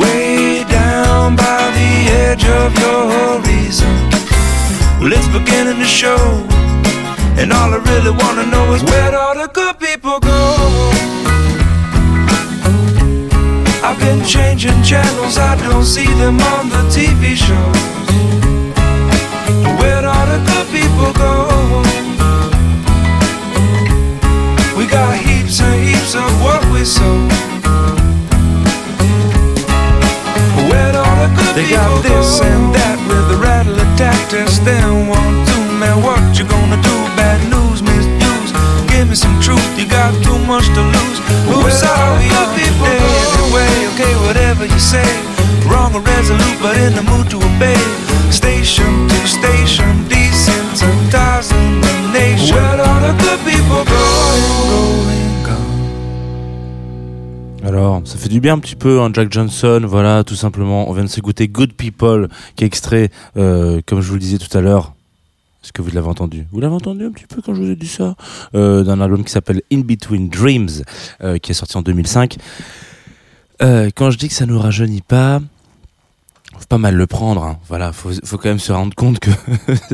Way 0.00 0.64
down 0.80 1.34
by 1.34 1.62
the 1.78 1.92
edge 2.26 2.44
of 2.60 2.68
your 2.82 3.02
horizon, 3.14 3.53
well, 5.04 5.12
it's 5.12 5.28
beginning 5.28 5.78
to 5.78 5.84
show. 5.84 6.16
And 7.36 7.52
all 7.52 7.74
I 7.74 7.80
really 7.92 8.10
wanna 8.10 8.46
know 8.46 8.72
is 8.72 8.82
where'd 8.84 9.12
all 9.12 9.34
the 9.34 9.48
good 9.52 9.78
people 9.78 10.18
go? 10.18 10.40
I've 13.84 13.98
been 14.00 14.24
changing 14.24 14.82
channels, 14.82 15.36
I 15.36 15.56
don't 15.68 15.84
see 15.84 16.10
them 16.22 16.40
on 16.40 16.70
the 16.70 16.82
TV 16.88 17.36
shows. 17.36 17.82
Where'd 19.78 20.06
all 20.06 20.26
the 20.32 20.40
good 20.50 20.66
people 20.72 21.12
go? 21.24 21.34
We 24.78 24.86
got 24.86 25.18
heaps 25.18 25.60
and 25.60 25.76
heaps 25.86 26.14
of 26.14 26.30
what 26.44 26.64
we 26.72 26.82
sow. 26.82 27.16
Where'd 30.70 30.96
all 30.96 31.16
the 31.24 31.30
good 31.36 31.54
they 31.56 31.68
got 31.68 32.02
this 32.02 32.40
and 32.40 32.74
that 32.74 32.96
with 33.06 33.36
a 33.36 33.38
rattle 33.42 33.83
test. 33.96 34.64
Then 34.64 35.08
one, 35.08 35.46
two, 35.46 35.64
man, 35.78 36.02
what 36.02 36.20
you 36.38 36.44
gonna 36.44 36.80
do? 36.82 36.96
Bad 37.16 37.40
news, 37.50 37.82
misuse. 37.82 38.52
Give 38.90 39.08
me 39.08 39.14
some 39.14 39.36
truth, 39.40 39.64
you 39.78 39.86
got 39.86 40.12
too 40.22 40.38
much 40.46 40.66
to 40.74 40.82
lose. 40.82 41.18
Who's 41.48 41.82
all 41.82 42.16
good 42.18 42.50
people? 42.58 42.86
Anyway, 42.86 43.72
okay, 43.94 44.14
whatever 44.26 44.64
you 44.66 44.78
say. 44.78 45.06
Wrong 45.66 45.94
or 45.94 46.02
resolute, 46.02 46.58
but 46.60 46.76
in 46.76 46.94
the 46.94 47.02
mood 47.02 47.30
to 47.30 47.38
obey. 47.38 47.80
Station 48.30 49.08
to 49.08 49.20
station, 49.26 49.90
desensitizing 50.10 51.80
the 51.82 51.94
nation. 52.12 52.56
Where'd 52.56 52.80
all 52.80 53.00
the 53.00 53.14
good 53.22 53.40
people 53.48 53.84
go? 53.84 54.03
Alors, 57.74 58.02
ça 58.04 58.18
fait 58.18 58.28
du 58.28 58.38
bien 58.38 58.54
un 58.54 58.60
petit 58.60 58.76
peu, 58.76 59.00
hein, 59.00 59.10
Jack 59.12 59.32
Johnson, 59.32 59.82
voilà, 59.84 60.22
tout 60.22 60.36
simplement. 60.36 60.88
On 60.88 60.92
vient 60.92 61.02
de 61.02 61.08
s'écouter 61.08 61.48
Good 61.48 61.72
People, 61.72 62.28
qui 62.54 62.62
est 62.62 62.68
extrait, 62.68 63.10
euh, 63.36 63.80
comme 63.84 64.00
je 64.00 64.06
vous 64.06 64.14
le 64.14 64.20
disais 64.20 64.38
tout 64.38 64.56
à 64.56 64.60
l'heure. 64.60 64.94
Est-ce 65.60 65.72
que 65.72 65.82
vous 65.82 65.90
l'avez 65.90 66.06
entendu? 66.06 66.46
Vous 66.52 66.60
l'avez 66.60 66.76
entendu 66.76 67.04
un 67.04 67.10
petit 67.10 67.26
peu 67.26 67.42
quand 67.42 67.52
je 67.52 67.60
vous 67.60 67.70
ai 67.70 67.74
dit 67.74 67.88
ça? 67.88 68.14
Euh, 68.54 68.84
D'un 68.84 69.00
album 69.00 69.24
qui 69.24 69.32
s'appelle 69.32 69.60
In 69.72 69.80
Between 69.80 70.28
Dreams, 70.28 70.84
euh, 71.24 71.38
qui 71.38 71.50
est 71.50 71.54
sorti 71.54 71.76
en 71.76 71.82
2005. 71.82 72.36
Euh, 73.60 73.90
quand 73.92 74.12
je 74.12 74.18
dis 74.18 74.28
que 74.28 74.34
ça 74.34 74.46
nous 74.46 74.60
rajeunit 74.60 75.02
pas, 75.02 75.40
pas 76.68 76.78
mal 76.78 76.94
le 76.94 77.06
prendre. 77.06 77.42
Hein. 77.44 77.58
Voilà, 77.68 77.92
faut, 77.92 78.10
faut 78.24 78.36
quand 78.38 78.48
même 78.48 78.58
se 78.58 78.72
rendre 78.72 78.94
compte 78.94 79.18
que 79.18 79.30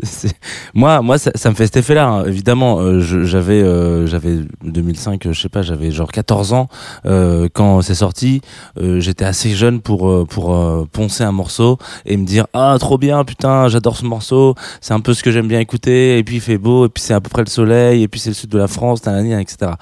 moi, 0.75 1.03
moi, 1.03 1.19
ça, 1.19 1.31
ça 1.35 1.51
me 1.51 1.55
fait 1.55 1.67
cet 1.67 1.77
effet-là. 1.79 2.07
hein. 2.07 2.25
Évidemment, 2.27 2.81
euh, 2.81 3.01
j'avais, 3.01 3.63
euh, 3.63 4.07
j'avais 4.07 4.39
2005, 4.65 5.27
euh, 5.27 5.33
je 5.33 5.41
sais 5.41 5.49
pas, 5.49 5.63
j'avais 5.63 5.91
genre 5.91 6.11
14 6.11 6.53
ans 6.53 6.69
euh, 7.07 7.49
quand 7.53 7.83
c'est 7.83 7.95
sorti. 7.95 8.41
Euh, 8.79 9.01
J'étais 9.01 9.25
assez 9.25 9.51
jeune 9.51 9.81
pour 9.81 10.09
euh, 10.09 10.25
pour 10.25 10.57
poncer 10.93 11.25
un 11.25 11.33
morceau 11.33 11.79
et 12.07 12.17
me 12.17 12.25
dire 12.25 12.47
ah 12.53 12.77
trop 12.79 12.99
bien, 12.99 13.25
putain, 13.25 13.69
j'adore 13.69 13.97
ce 13.97 14.05
morceau. 14.05 14.55
C'est 14.81 14.95
un 14.95 15.01
peu 15.01 15.15
ce 15.15 15.23
que 15.23 15.31
j'aime 15.31 15.49
bien 15.49 15.61
écouter. 15.61 16.19
Et 16.19 16.25
puis 16.25 16.37
il 16.37 16.41
fait 16.41 16.59
beau. 16.59 16.87
Et 16.87 16.89
puis 16.89 17.03
c'est 17.03 17.15
à 17.15 17.21
peu 17.21 17.29
près 17.29 17.43
le 17.43 17.51
soleil. 17.51 18.03
Et 18.03 18.09
puis 18.09 18.21
c'est 18.21 18.31
le 18.31 18.35
sud 18.35 18.51
de 18.51 18.59
la 18.59 18.69
France, 18.69 19.01
etc. 19.07 19.73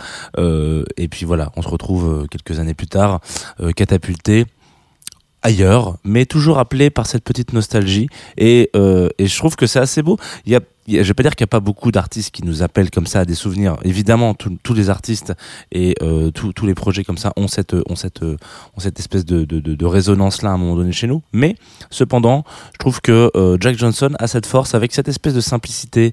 Et 0.97 1.09
puis 1.09 1.25
voilà, 1.25 1.53
on 1.57 1.63
se 1.63 1.69
retrouve 1.69 2.27
quelques 2.31 2.59
années 2.61 2.75
plus 2.75 2.87
tard, 2.87 3.21
catapulté 3.77 4.47
ailleurs, 5.43 5.97
mais 6.05 6.27
toujours 6.27 6.59
appelé 6.59 6.91
par 6.91 7.07
cette 7.07 7.25
petite 7.25 7.53
nostalgie. 7.53 8.09
Et, 8.37 8.71
euh, 8.77 9.09
et 9.19 9.27
je 9.27 9.39
trouve 9.39 9.57
que 9.57 9.67
c'est 9.67 9.79
assez 9.79 10.03
beau. 10.03 10.19
Il 10.47 10.53
y 10.53 10.57
a, 10.57 10.61
je 10.89 11.03
vais 11.03 11.15
pas 11.15 11.23
dire 11.23 11.37
qu'il 11.37 11.45
n'y 11.45 11.49
a 11.49 11.55
pas 11.59 11.61
beaucoup 11.61 11.93
d'artistes 11.93 12.31
qui 12.31 12.45
nous 12.45 12.63
appellent 12.63 12.91
comme 12.91 13.07
ça 13.07 13.21
à 13.21 13.25
des 13.25 13.35
souvenirs. 13.35 13.77
Évidemment, 13.85 14.35
tous- 14.35 14.75
les 14.75 14.91
artistes 14.91 15.33
et 15.73 15.95
euh, 16.03 16.31
tous 16.31 16.67
les 16.67 16.75
projets 16.75 17.05
comme 17.05 17.19
ça 17.19 17.33
ont 17.37 17.49
cette, 17.49 17.75
euh, 17.75 18.37
espèce 18.97 19.25
de, 19.25 19.45
de, 19.45 19.61
de, 19.61 19.75
de 19.75 19.87
résonance 19.87 20.43
là 20.43 20.51
à 20.51 20.53
un 20.53 20.59
moment 20.59 20.77
donné 20.77 20.93
chez 20.93 21.07
nous. 21.07 21.23
Mais 21.33 21.57
cependant, 21.91 22.45
je 22.73 22.79
trouve 22.79 23.01
que 23.01 23.31
euh, 23.35 23.57
Jack 23.61 23.77
Johnson 23.77 24.11
a 24.19 24.27
cette 24.27 24.47
force 24.47 24.75
avec 24.75 24.93
cette 24.93 25.09
espèce 25.09 25.35
de 25.35 25.41
simplicité, 25.41 26.13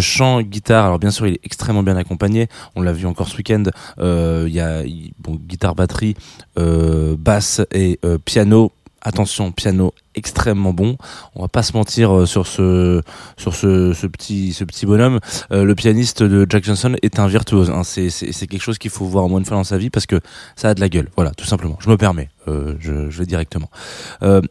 chant, 0.00 0.40
guitare. 0.42 0.86
Alors 0.86 0.98
bien 0.98 1.10
sûr, 1.10 1.26
il 1.26 1.34
est 1.34 1.40
extrêmement 1.44 1.82
bien 1.82 1.96
accompagné. 1.96 2.48
On 2.74 2.82
l'a 2.82 2.92
vu 2.92 3.06
encore 3.06 3.28
ce 3.28 3.36
week-end. 3.36 3.64
Il 3.98 4.52
y 4.52 4.60
a 4.60 4.82
guitare, 4.84 5.74
batterie, 5.74 6.14
basse 6.56 7.60
et 7.72 7.98
piano. 8.24 8.72
Attention, 9.02 9.52
piano 9.52 9.92
extrêmement 10.16 10.72
bon. 10.72 10.96
On 11.34 11.42
va 11.42 11.48
pas 11.48 11.62
se 11.62 11.72
mentir 11.74 12.14
euh, 12.14 12.26
sur 12.26 12.46
ce 12.46 13.02
sur 13.36 13.54
ce, 13.54 14.06
petit 14.06 14.52
ce 14.52 14.64
petit 14.64 14.86
bonhomme. 14.86 15.20
Euh, 15.52 15.64
le 15.64 15.74
pianiste 15.74 16.22
de 16.22 16.46
Jack 16.48 16.64
Johnson 16.64 16.96
est 17.02 17.18
un 17.18 17.26
virtuose. 17.26 17.70
hein. 17.70 17.82
C'est 17.84 18.10
c'est 18.10 18.46
quelque 18.46 18.62
chose 18.62 18.78
qu'il 18.78 18.90
faut 18.90 19.04
voir 19.04 19.24
au 19.24 19.28
moins 19.28 19.38
une 19.38 19.44
fois 19.44 19.56
dans 19.56 19.64
sa 19.64 19.78
vie 19.78 19.90
parce 19.90 20.06
que 20.06 20.20
ça 20.56 20.70
a 20.70 20.74
de 20.74 20.80
la 20.80 20.88
gueule. 20.88 21.08
Voilà, 21.16 21.30
tout 21.32 21.46
simplement. 21.46 21.78
Je 21.80 21.88
me 21.88 21.96
permets. 21.96 22.28
Euh, 22.48 22.76
je, 22.78 22.92
vais 22.92 23.26
directement. 23.26 23.68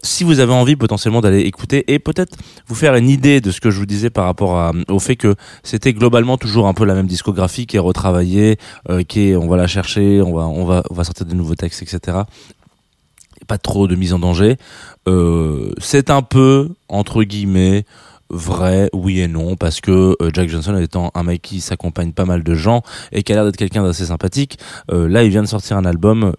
Si 0.03 0.25
vous 0.25 0.39
avez 0.41 0.51
envie 0.51 0.75
potentiellement 0.75 1.21
d'aller 1.21 1.41
écouter 1.41 1.93
et 1.93 1.99
peut-être 1.99 2.37
vous 2.67 2.75
faire 2.75 2.95
une 2.95 3.09
idée 3.09 3.39
de 3.39 3.51
ce 3.51 3.61
que 3.61 3.71
je 3.71 3.79
vous 3.79 3.85
disais 3.85 4.09
par 4.09 4.25
rapport 4.25 4.73
au 4.89 4.99
fait 4.99 5.15
que 5.15 5.35
c'était 5.63 5.93
globalement 5.93 6.37
toujours 6.37 6.67
un 6.67 6.73
peu 6.73 6.85
la 6.85 6.93
même 6.93 7.07
discographie 7.07 7.65
qui 7.67 7.77
est 7.77 7.79
retravaillée, 7.79 8.57
euh, 8.89 9.03
qui 9.03 9.29
est 9.29 9.35
on 9.35 9.47
va 9.47 9.57
la 9.57 9.67
chercher, 9.67 10.21
on 10.21 10.33
va 10.33 10.43
on 10.43 10.65
va 10.65 10.83
on 10.89 10.93
va 10.93 11.03
sortir 11.03 11.25
de 11.25 11.33
nouveaux 11.33 11.55
textes, 11.55 11.81
etc. 11.81 12.19
Pas 13.47 13.57
trop 13.57 13.87
de 13.87 13.95
mise 13.95 14.13
en 14.13 14.19
danger. 14.19 14.57
Euh, 15.07 15.71
c'est 15.77 16.09
un 16.09 16.21
peu 16.23 16.69
entre 16.89 17.23
guillemets 17.23 17.85
vrai, 18.29 18.89
oui 18.93 19.21
et 19.21 19.27
non, 19.27 19.55
parce 19.55 19.81
que 19.81 20.15
euh, 20.21 20.29
Jack 20.33 20.49
Johnson 20.49 20.77
étant 20.77 21.11
un 21.13 21.23
mec 21.23 21.41
qui 21.41 21.61
s'accompagne 21.61 22.11
pas 22.11 22.25
mal 22.25 22.43
de 22.43 22.55
gens 22.55 22.81
et 23.11 23.23
qui 23.23 23.31
a 23.31 23.35
l'air 23.35 23.45
d'être 23.45 23.57
quelqu'un 23.57 23.83
d'assez 23.83 24.05
sympathique, 24.05 24.59
euh, 24.91 25.07
là 25.07 25.23
il 25.23 25.29
vient 25.29 25.43
de 25.43 25.47
sortir 25.47 25.77
un 25.77 25.85
album 25.85 26.33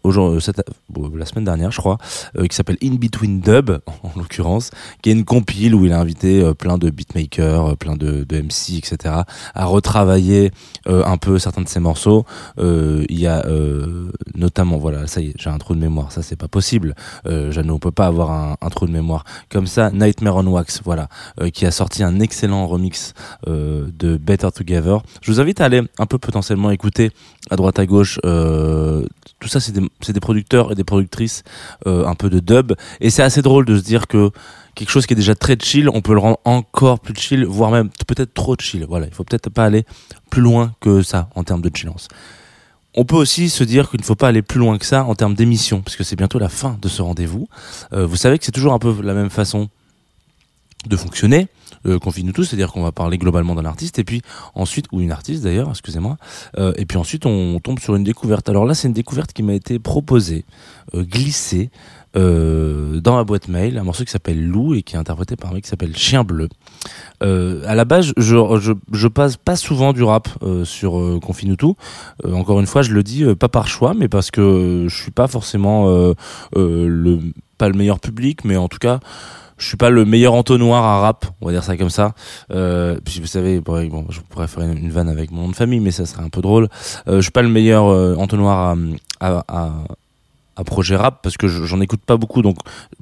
bon, 0.88 1.12
la 1.14 1.27
semaine 1.27 1.44
dernière 1.44 1.70
je 1.70 1.79
crois, 1.79 1.99
euh, 2.38 2.46
qui 2.46 2.57
s'appelle 2.57 2.79
In 2.83 2.94
Between 2.94 3.40
Dub 3.40 3.70
en 4.03 4.11
l'occurrence, 4.16 4.70
qui 5.03 5.11
est 5.11 5.12
une 5.12 5.25
compile 5.25 5.75
où 5.75 5.85
il 5.85 5.92
a 5.92 6.01
invité 6.01 6.42
euh, 6.42 6.55
plein 6.55 6.79
de 6.79 6.90
beatmakers, 6.90 7.66
euh, 7.66 7.75
plein 7.75 7.96
de, 7.96 8.27
MC, 8.31 8.79
etc. 8.79 9.14
à 9.55 9.64
retravailler 9.64 10.51
euh, 10.88 11.05
un 11.05 11.16
peu 11.16 11.38
certains 11.38 11.62
de 11.62 11.68
ses 11.68 11.81
morceaux. 11.81 12.25
Euh, 12.59 13.05
il 13.09 13.18
y 13.18 13.27
a 13.27 13.44
euh, 13.46 14.11
notamment, 14.35 14.79
voilà, 14.79 15.07
ça 15.07 15.20
y 15.20 15.29
est, 15.29 15.35
j'ai 15.38 15.51
un 15.51 15.59
trou 15.59 15.75
de 15.75 15.81
mémoire, 15.81 16.12
ça 16.12 16.22
c'est 16.22 16.37
pas 16.37 16.49
possible. 16.49 16.94
Euh, 17.27 17.53
on 17.68 17.79
peut 17.79 17.90
pas 17.90 18.07
avoir 18.07 18.31
un, 18.31 18.68
trou 18.70 18.87
de 18.87 18.92
mémoire 18.92 19.25
comme 19.51 19.66
ça. 19.66 19.90
Nightmare 19.90 20.37
on 20.37 20.46
Wax, 20.46 20.81
voilà, 20.85 21.09
euh, 21.40 21.51
qui 21.51 21.66
a 21.66 21.70
sorti 21.76 22.02
un 22.02 22.18
excellent 22.20 22.66
remix 22.66 23.14
euh, 23.46 23.86
de 23.96 24.16
Better 24.16 24.48
Together. 24.52 25.02
Je 25.20 25.30
vous 25.30 25.40
invite 25.40 25.60
à 25.60 25.66
aller 25.66 25.82
un 25.98 26.06
peu 26.06 26.18
potentiellement 26.18 26.70
écouter 26.70 27.10
à 27.50 27.56
droite 27.56 27.78
à 27.78 27.86
gauche. 27.86 28.18
Euh, 28.24 29.06
tout 29.38 29.48
ça, 29.48 29.60
c'est 29.60 29.72
des, 29.72 30.20
producteurs 30.20 30.72
et 30.72 30.74
des 30.74 30.84
productrices 30.84 31.44
euh, 31.86 32.06
un 32.06 32.14
peu 32.14 32.30
de 32.30 32.40
dub, 32.40 32.72
et 33.00 33.10
c'est 33.10 33.22
assez 33.22 33.42
drôle 33.42 33.66
de 33.66 33.76
se 33.76 33.82
dire 33.82 34.06
que 34.06 34.30
quelque 34.74 34.90
chose 34.90 35.06
qui 35.06 35.12
est 35.12 35.16
déjà 35.16 35.34
très 35.34 35.56
chill, 35.60 35.88
on 35.90 36.00
peut 36.00 36.14
le 36.14 36.20
rendre 36.20 36.38
encore 36.44 37.00
plus 37.00 37.14
chill, 37.14 37.44
voire 37.44 37.70
même 37.70 37.90
peut-être 38.06 38.32
trop 38.32 38.56
chill. 38.58 38.84
Voilà, 38.88 39.06
il 39.06 39.12
faut 39.12 39.24
peut-être 39.24 39.50
pas 39.50 39.64
aller 39.64 39.84
plus 40.30 40.42
loin 40.42 40.74
que 40.80 41.02
ça 41.02 41.28
en 41.34 41.44
termes 41.44 41.62
de 41.62 41.70
chillance. 41.74 42.08
On 42.94 43.04
peut 43.04 43.16
aussi 43.16 43.50
se 43.50 43.62
dire 43.62 43.90
qu'il 43.90 44.00
ne 44.00 44.04
faut 44.04 44.14
pas 44.14 44.28
aller 44.28 44.40
plus 44.40 44.58
loin 44.58 44.78
que 44.78 44.86
ça 44.86 45.04
en 45.04 45.14
termes 45.14 45.34
d'émission, 45.34 45.82
parce 45.82 45.96
que 45.96 46.04
c'est 46.04 46.16
bientôt 46.16 46.38
la 46.38 46.48
fin 46.48 46.78
de 46.80 46.88
ce 46.88 47.02
rendez-vous. 47.02 47.46
Vous 47.92 48.16
savez 48.16 48.38
que 48.38 48.46
c'est 48.46 48.52
toujours 48.52 48.72
un 48.72 48.78
peu 48.78 48.94
la 49.02 49.12
même 49.12 49.28
façon 49.28 49.68
de 50.86 50.96
fonctionner, 50.96 51.48
euh, 51.87 51.99
confine-nous 51.99 52.33
tous, 52.33 52.44
c'est-à-dire 52.44 52.72
qu'on 52.72 52.83
va 52.83 52.92
parler 52.92 53.18
globalement 53.18 53.55
d'un 53.55 53.64
artiste, 53.64 53.99
et 53.99 54.05
puis 54.05 54.22
ensuite, 54.55 54.87
ou 54.92 55.01
une 55.01 55.12
artiste 55.12 55.44
d'ailleurs, 55.44 55.70
excusez-moi, 55.70 56.16
euh, 56.59 56.72
et 56.77 56.87
puis 56.87 56.99
ensuite 56.99 57.27
on, 57.27 57.59
tombe 57.61 57.79
sur 57.79 57.96
une 57.96 58.05
découverte. 58.05 58.49
Alors 58.49 58.64
là, 58.64 58.75
c'est 58.75 58.88
une 58.88 58.94
découverte 58.94 59.33
qui 59.33 59.42
m'a 59.42 59.55
été 59.55 59.79
proposée, 59.79 60.44
euh, 60.94 61.03
glissée, 61.03 61.70
euh, 62.16 63.01
dans 63.01 63.16
ma 63.16 63.25
boîte 63.25 63.49
mail, 63.49 63.77
un 63.77 63.83
morceau 63.83 64.05
qui 64.05 64.11
s'appelle 64.11 64.42
Lou 64.42 64.75
et 64.75 64.83
qui 64.83 64.96
est 64.96 64.99
interprété 64.99 65.37
par 65.37 65.51
un 65.51 65.55
mec 65.55 65.64
qui 65.64 65.68
s'appelle 65.68 65.94
Chien 65.94 66.25
Bleu. 66.25 66.49
À 67.20 67.75
la 67.75 67.85
base, 67.85 68.12
je, 68.16 68.72
je, 68.92 69.09
passe 69.09 69.37
pas 69.37 69.57
souvent 69.57 69.92
du 69.92 70.03
rap 70.03 70.29
sur 70.64 70.99
euh. 70.99 71.20
Euh, 72.25 72.33
encore 72.33 72.61
une 72.61 72.66
fois, 72.66 72.83
je 72.83 72.92
le 72.92 73.03
dis 73.03 73.25
pas 73.35 73.49
par 73.49 73.68
choix, 73.68 73.92
mais 73.94 74.09
parce 74.09 74.31
que 74.31 74.87
je 74.88 74.96
suis 74.96 75.11
pas 75.11 75.27
forcément 75.27 75.87
le 76.55 77.20
pas 77.59 77.68
le 77.68 77.75
meilleur 77.75 78.01
public, 78.01 78.44
mais 78.44 78.57
en 78.57 78.68
tout 78.68 78.79
cas, 78.79 79.01
je 79.59 79.66
suis 79.66 79.77
pas 79.77 79.90
le 79.90 80.05
meilleur 80.05 80.35
entonnoir 80.35 80.85
à 80.85 81.01
rap, 81.01 81.27
on 81.40 81.47
va 81.47 81.53
dire 81.53 81.64
ça 81.64 81.77
comme 81.77 81.90
ça. 81.90 82.12
Euh, 82.51 82.99
puis 83.05 83.21
vous 83.21 83.27
savez, 83.27 83.61
bon, 83.61 84.07
je 84.11 84.21
pourrais 84.21 84.49
faire 84.49 84.64
une, 84.64 84.90
vanne 84.90 85.09
avec 85.09 85.31
mon 85.31 85.42
nom 85.42 85.49
de 85.49 85.57
famille, 85.57 85.81
mais 85.81 85.90
ça 85.90 86.07
serait 86.07 86.23
un 86.23 86.29
peu 86.29 86.40
drôle. 86.40 86.69
Euh, 87.09 87.16
je 87.16 87.23
suis 87.23 87.31
pas 87.31 87.42
le 87.42 87.49
meilleur 87.49 87.87
euh, 87.87 88.14
entonnoir 88.16 88.77
à 89.21 89.73
à 90.57 90.64
projet 90.64 90.97
rap 90.97 91.21
parce 91.23 91.37
que 91.37 91.49
j'en 91.49 91.81
écoute 91.81 92.01
pas 92.05 92.16
beaucoup 92.16 92.42
donc 92.42 92.57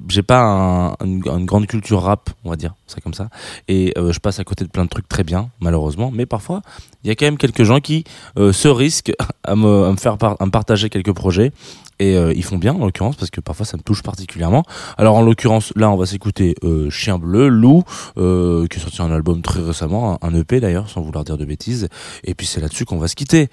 j'ai 0.09 0.23
pas 0.23 0.41
un, 0.41 0.95
une, 1.03 1.19
grande 1.19 1.67
culture 1.67 2.01
rap 2.01 2.29
on 2.43 2.49
va 2.49 2.55
dire 2.55 2.73
ça 2.87 3.01
comme 3.01 3.13
ça. 3.13 3.29
Et 3.67 3.93
euh, 3.97 4.11
je 4.11 4.19
passe 4.19 4.39
à 4.39 4.43
côté 4.43 4.63
de 4.63 4.69
plein 4.69 4.83
de 4.83 4.89
trucs 4.89 5.07
très 5.07 5.23
bien 5.23 5.49
malheureusement. 5.59 6.11
Mais 6.13 6.25
parfois 6.25 6.61
il 7.03 7.07
y 7.07 7.11
a 7.11 7.15
quand 7.15 7.25
même 7.25 7.37
quelques 7.37 7.63
gens 7.63 7.79
qui 7.79 8.03
euh, 8.37 8.51
se 8.53 8.67
risquent 8.67 9.13
à 9.43 9.55
me, 9.55 9.85
à 9.85 9.91
me 9.91 9.97
faire 9.97 10.17
par, 10.17 10.35
à 10.39 10.45
me 10.45 10.51
partager 10.51 10.89
quelques 10.89 11.13
projets. 11.13 11.51
Et 11.99 12.15
euh, 12.15 12.33
ils 12.35 12.43
font 12.43 12.57
bien 12.57 12.73
en 12.73 12.85
l'occurrence 12.85 13.15
parce 13.15 13.31
que 13.31 13.39
parfois 13.39 13.65
ça 13.65 13.77
me 13.77 13.81
touche 13.81 14.03
particulièrement. 14.03 14.63
Alors 14.97 15.15
en 15.15 15.21
l'occurrence 15.21 15.71
là 15.75 15.89
on 15.89 15.95
va 15.95 16.05
s'écouter 16.05 16.55
euh, 16.63 16.89
Chien 16.89 17.17
Bleu 17.17 17.47
Loup 17.47 17.83
euh, 18.17 18.67
qui 18.67 18.79
a 18.79 18.81
sorti 18.81 19.01
un 19.01 19.11
album 19.11 19.41
très 19.41 19.61
récemment 19.61 20.19
un 20.21 20.33
EP 20.35 20.59
d'ailleurs 20.59 20.89
sans 20.89 21.01
vouloir 21.01 21.23
dire 21.23 21.37
de 21.37 21.45
bêtises. 21.45 21.87
Et 22.23 22.35
puis 22.35 22.47
c'est 22.47 22.59
là-dessus 22.59 22.85
qu'on 22.85 22.97
va 22.97 23.07
se 23.07 23.15
quitter. 23.15 23.47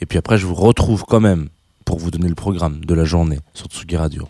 Et 0.00 0.06
puis 0.06 0.18
après 0.18 0.38
je 0.38 0.46
vous 0.46 0.54
retrouve 0.54 1.04
quand 1.04 1.20
même 1.20 1.48
pour 1.88 1.98
vous 1.98 2.10
donner 2.10 2.28
le 2.28 2.34
programme 2.34 2.84
de 2.84 2.92
la 2.92 3.06
journée 3.06 3.38
sur 3.54 3.66
Tsugi 3.68 3.96
Radio. 3.96 4.28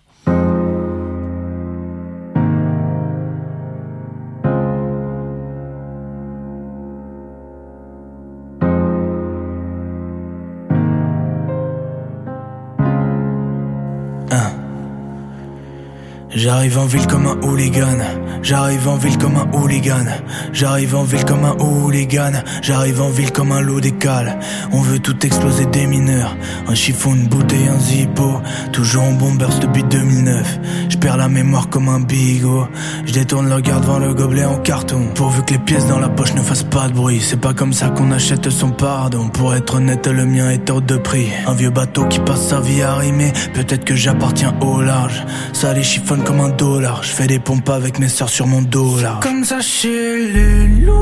J'arrive 16.31 16.79
en 16.79 16.87
ville 16.87 17.07
comme 17.09 17.27
un 17.27 17.42
hooligan, 17.42 17.99
j'arrive 18.43 18.88
en 18.88 18.97
ville 18.97 19.19
comme 19.19 19.37
un 19.37 19.49
hooligan, 19.53 20.07
j'arrive 20.53 20.95
en 20.95 21.05
ville 21.05 21.25
comme 21.25 21.45
un 21.45 21.57
hooligan, 21.59 22.33
j'arrive 22.62 23.01
en 23.01 23.11
ville 23.11 23.33
comme 23.33 23.53
un 23.53 23.61
loup 23.61 23.81
décale. 23.81 24.38
On 24.73 24.81
veut 24.81 24.99
tout 24.99 25.25
exploser 25.25 25.67
des 25.67 25.87
mineurs, 25.87 26.37
un 26.69 26.75
chiffon, 26.75 27.14
une 27.14 27.29
bouteille, 27.29 27.69
un 27.69 27.79
zippo, 27.79 28.41
toujours 28.73 29.05
en 29.05 29.12
bombers 29.12 29.59
depuis 29.61 29.85
2009. 29.85 30.61
Je 30.88 30.97
perds 30.97 31.17
la 31.17 31.29
mémoire 31.29 31.69
comme 31.69 31.88
un 31.88 32.01
bigot, 32.01 32.67
je 33.07 33.12
détourne 33.12 33.49
le 33.49 33.55
regard 33.55 33.81
devant 33.81 33.99
le 33.99 34.14
gobelet 34.14 34.45
en 34.45 34.57
carton, 34.57 35.09
pourvu 35.14 35.43
que 35.43 35.53
les 35.53 35.59
pièces 35.59 35.87
dans 35.87 35.99
la 35.99 36.09
poche 36.09 36.35
ne 36.35 36.43
fassent 36.43 36.62
pas 36.62 36.88
de 36.88 36.95
bruit. 36.95 37.21
C'est 37.21 37.41
pas 37.41 37.55
comme 37.55 37.73
ça 37.73 37.88
qu'on 37.88 38.11
achète 38.11 38.49
son 38.51 38.71
pardon. 38.71 39.29
Pour 39.29 39.55
être 39.55 39.77
honnête, 39.77 40.07
le 40.07 40.25
mien 40.25 40.51
est 40.51 40.71
hors 40.71 40.83
de 40.83 40.97
prix. 40.97 41.29
Un 41.47 41.55
vieux 41.55 41.71
bateau 41.71 42.05
qui 42.07 42.21
passe 42.21 42.49
sa 42.49 42.61
vie 42.61 42.83
à 42.83 42.95
rimer, 42.95 43.33
peut-être 43.55 43.85
que 43.85 43.95
j'appartiens 43.95 44.55
au 44.61 44.81
large. 44.81 45.25
Ça 45.53 45.73
les 45.73 45.83
chiffonne 45.83 46.23
comme 46.25 46.41
un 46.41 46.51
dollar. 46.51 47.03
Je 47.03 47.11
fais 47.11 47.27
des 47.27 47.38
pompes 47.38 47.69
avec 47.69 47.99
mes 47.99 48.09
sœurs 48.18 48.31
sur 48.31 48.48
mon 48.48 48.62
dos 48.62 48.98
là. 49.00 49.20
Comme 49.22 49.44
ça 49.44 49.61
chez 49.61 50.33
les 50.35 50.66
loups. 50.85 50.92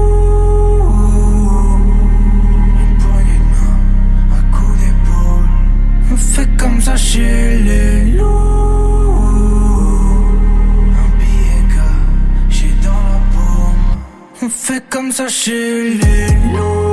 Une 2.83 2.97
poignée 3.03 3.41
de 3.43 3.49
main, 3.55 3.79
un 4.39 4.45
coup 4.55 4.73
d'épaule. 4.81 5.49
On 6.13 6.17
fait 6.17 6.51
comme 6.59 6.79
ça 6.79 6.95
chez 6.95 7.59
les 7.69 8.13
loups. 8.19 8.27
Un 11.03 11.09
billet 11.19 11.65
caché 11.75 12.69
dans 12.85 13.03
la 13.11 13.19
paume. 13.33 13.85
On 14.43 14.49
fait 14.51 14.85
comme 14.91 15.11
ça 15.11 15.27
chez 15.27 15.95
les 15.95 16.27
loups. 16.53 16.86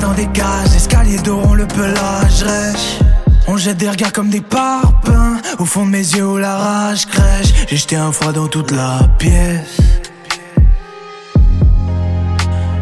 Dans 0.00 0.12
des 0.12 0.26
cages. 0.26 0.74
Escaliers 0.74 1.18
d'or, 1.18 1.42
on 1.48 1.54
le 1.54 1.66
pelage 1.66 2.42
rêche. 2.42 2.98
On 3.48 3.56
jette 3.56 3.78
des 3.78 3.88
regards 3.88 4.12
comme 4.12 4.30
des 4.30 4.40
parpaings. 4.40 5.40
Au 5.58 5.64
fond 5.64 5.86
de 5.86 5.90
mes 5.90 5.98
yeux 5.98 6.26
où 6.26 6.36
la 6.38 6.56
rage 6.56 7.06
crèche. 7.06 7.52
J'ai 7.68 7.76
jeté 7.76 7.96
un 7.96 8.12
froid 8.12 8.32
dans 8.32 8.48
toute 8.48 8.70
la 8.72 9.00
pièce. 9.18 9.78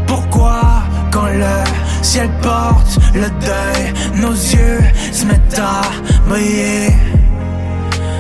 Pourquoi 0.07 0.63
quand 1.13 1.29
le 1.29 1.65
ciel 2.03 2.31
porte 2.43 2.99
le 3.15 3.29
deuil, 3.41 3.95
nos 4.17 4.33
yeux 4.33 4.81
se 5.13 5.25
mettent 5.25 5.59
à 5.59 5.83
briller? 6.29 6.93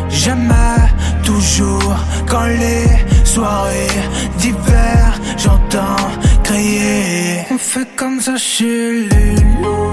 J'aimais 0.08 0.88
toujours 1.24 1.94
quand 2.28 2.46
les 2.46 2.86
soirées 3.24 3.88
d'hiver 4.38 5.14
j'entends 5.36 5.96
crier. 6.44 7.46
On 7.50 7.58
fait 7.58 7.88
comme 7.96 8.20
ça 8.20 8.36
chez 8.36 8.92
les 9.08 9.34
loups. 9.62 9.83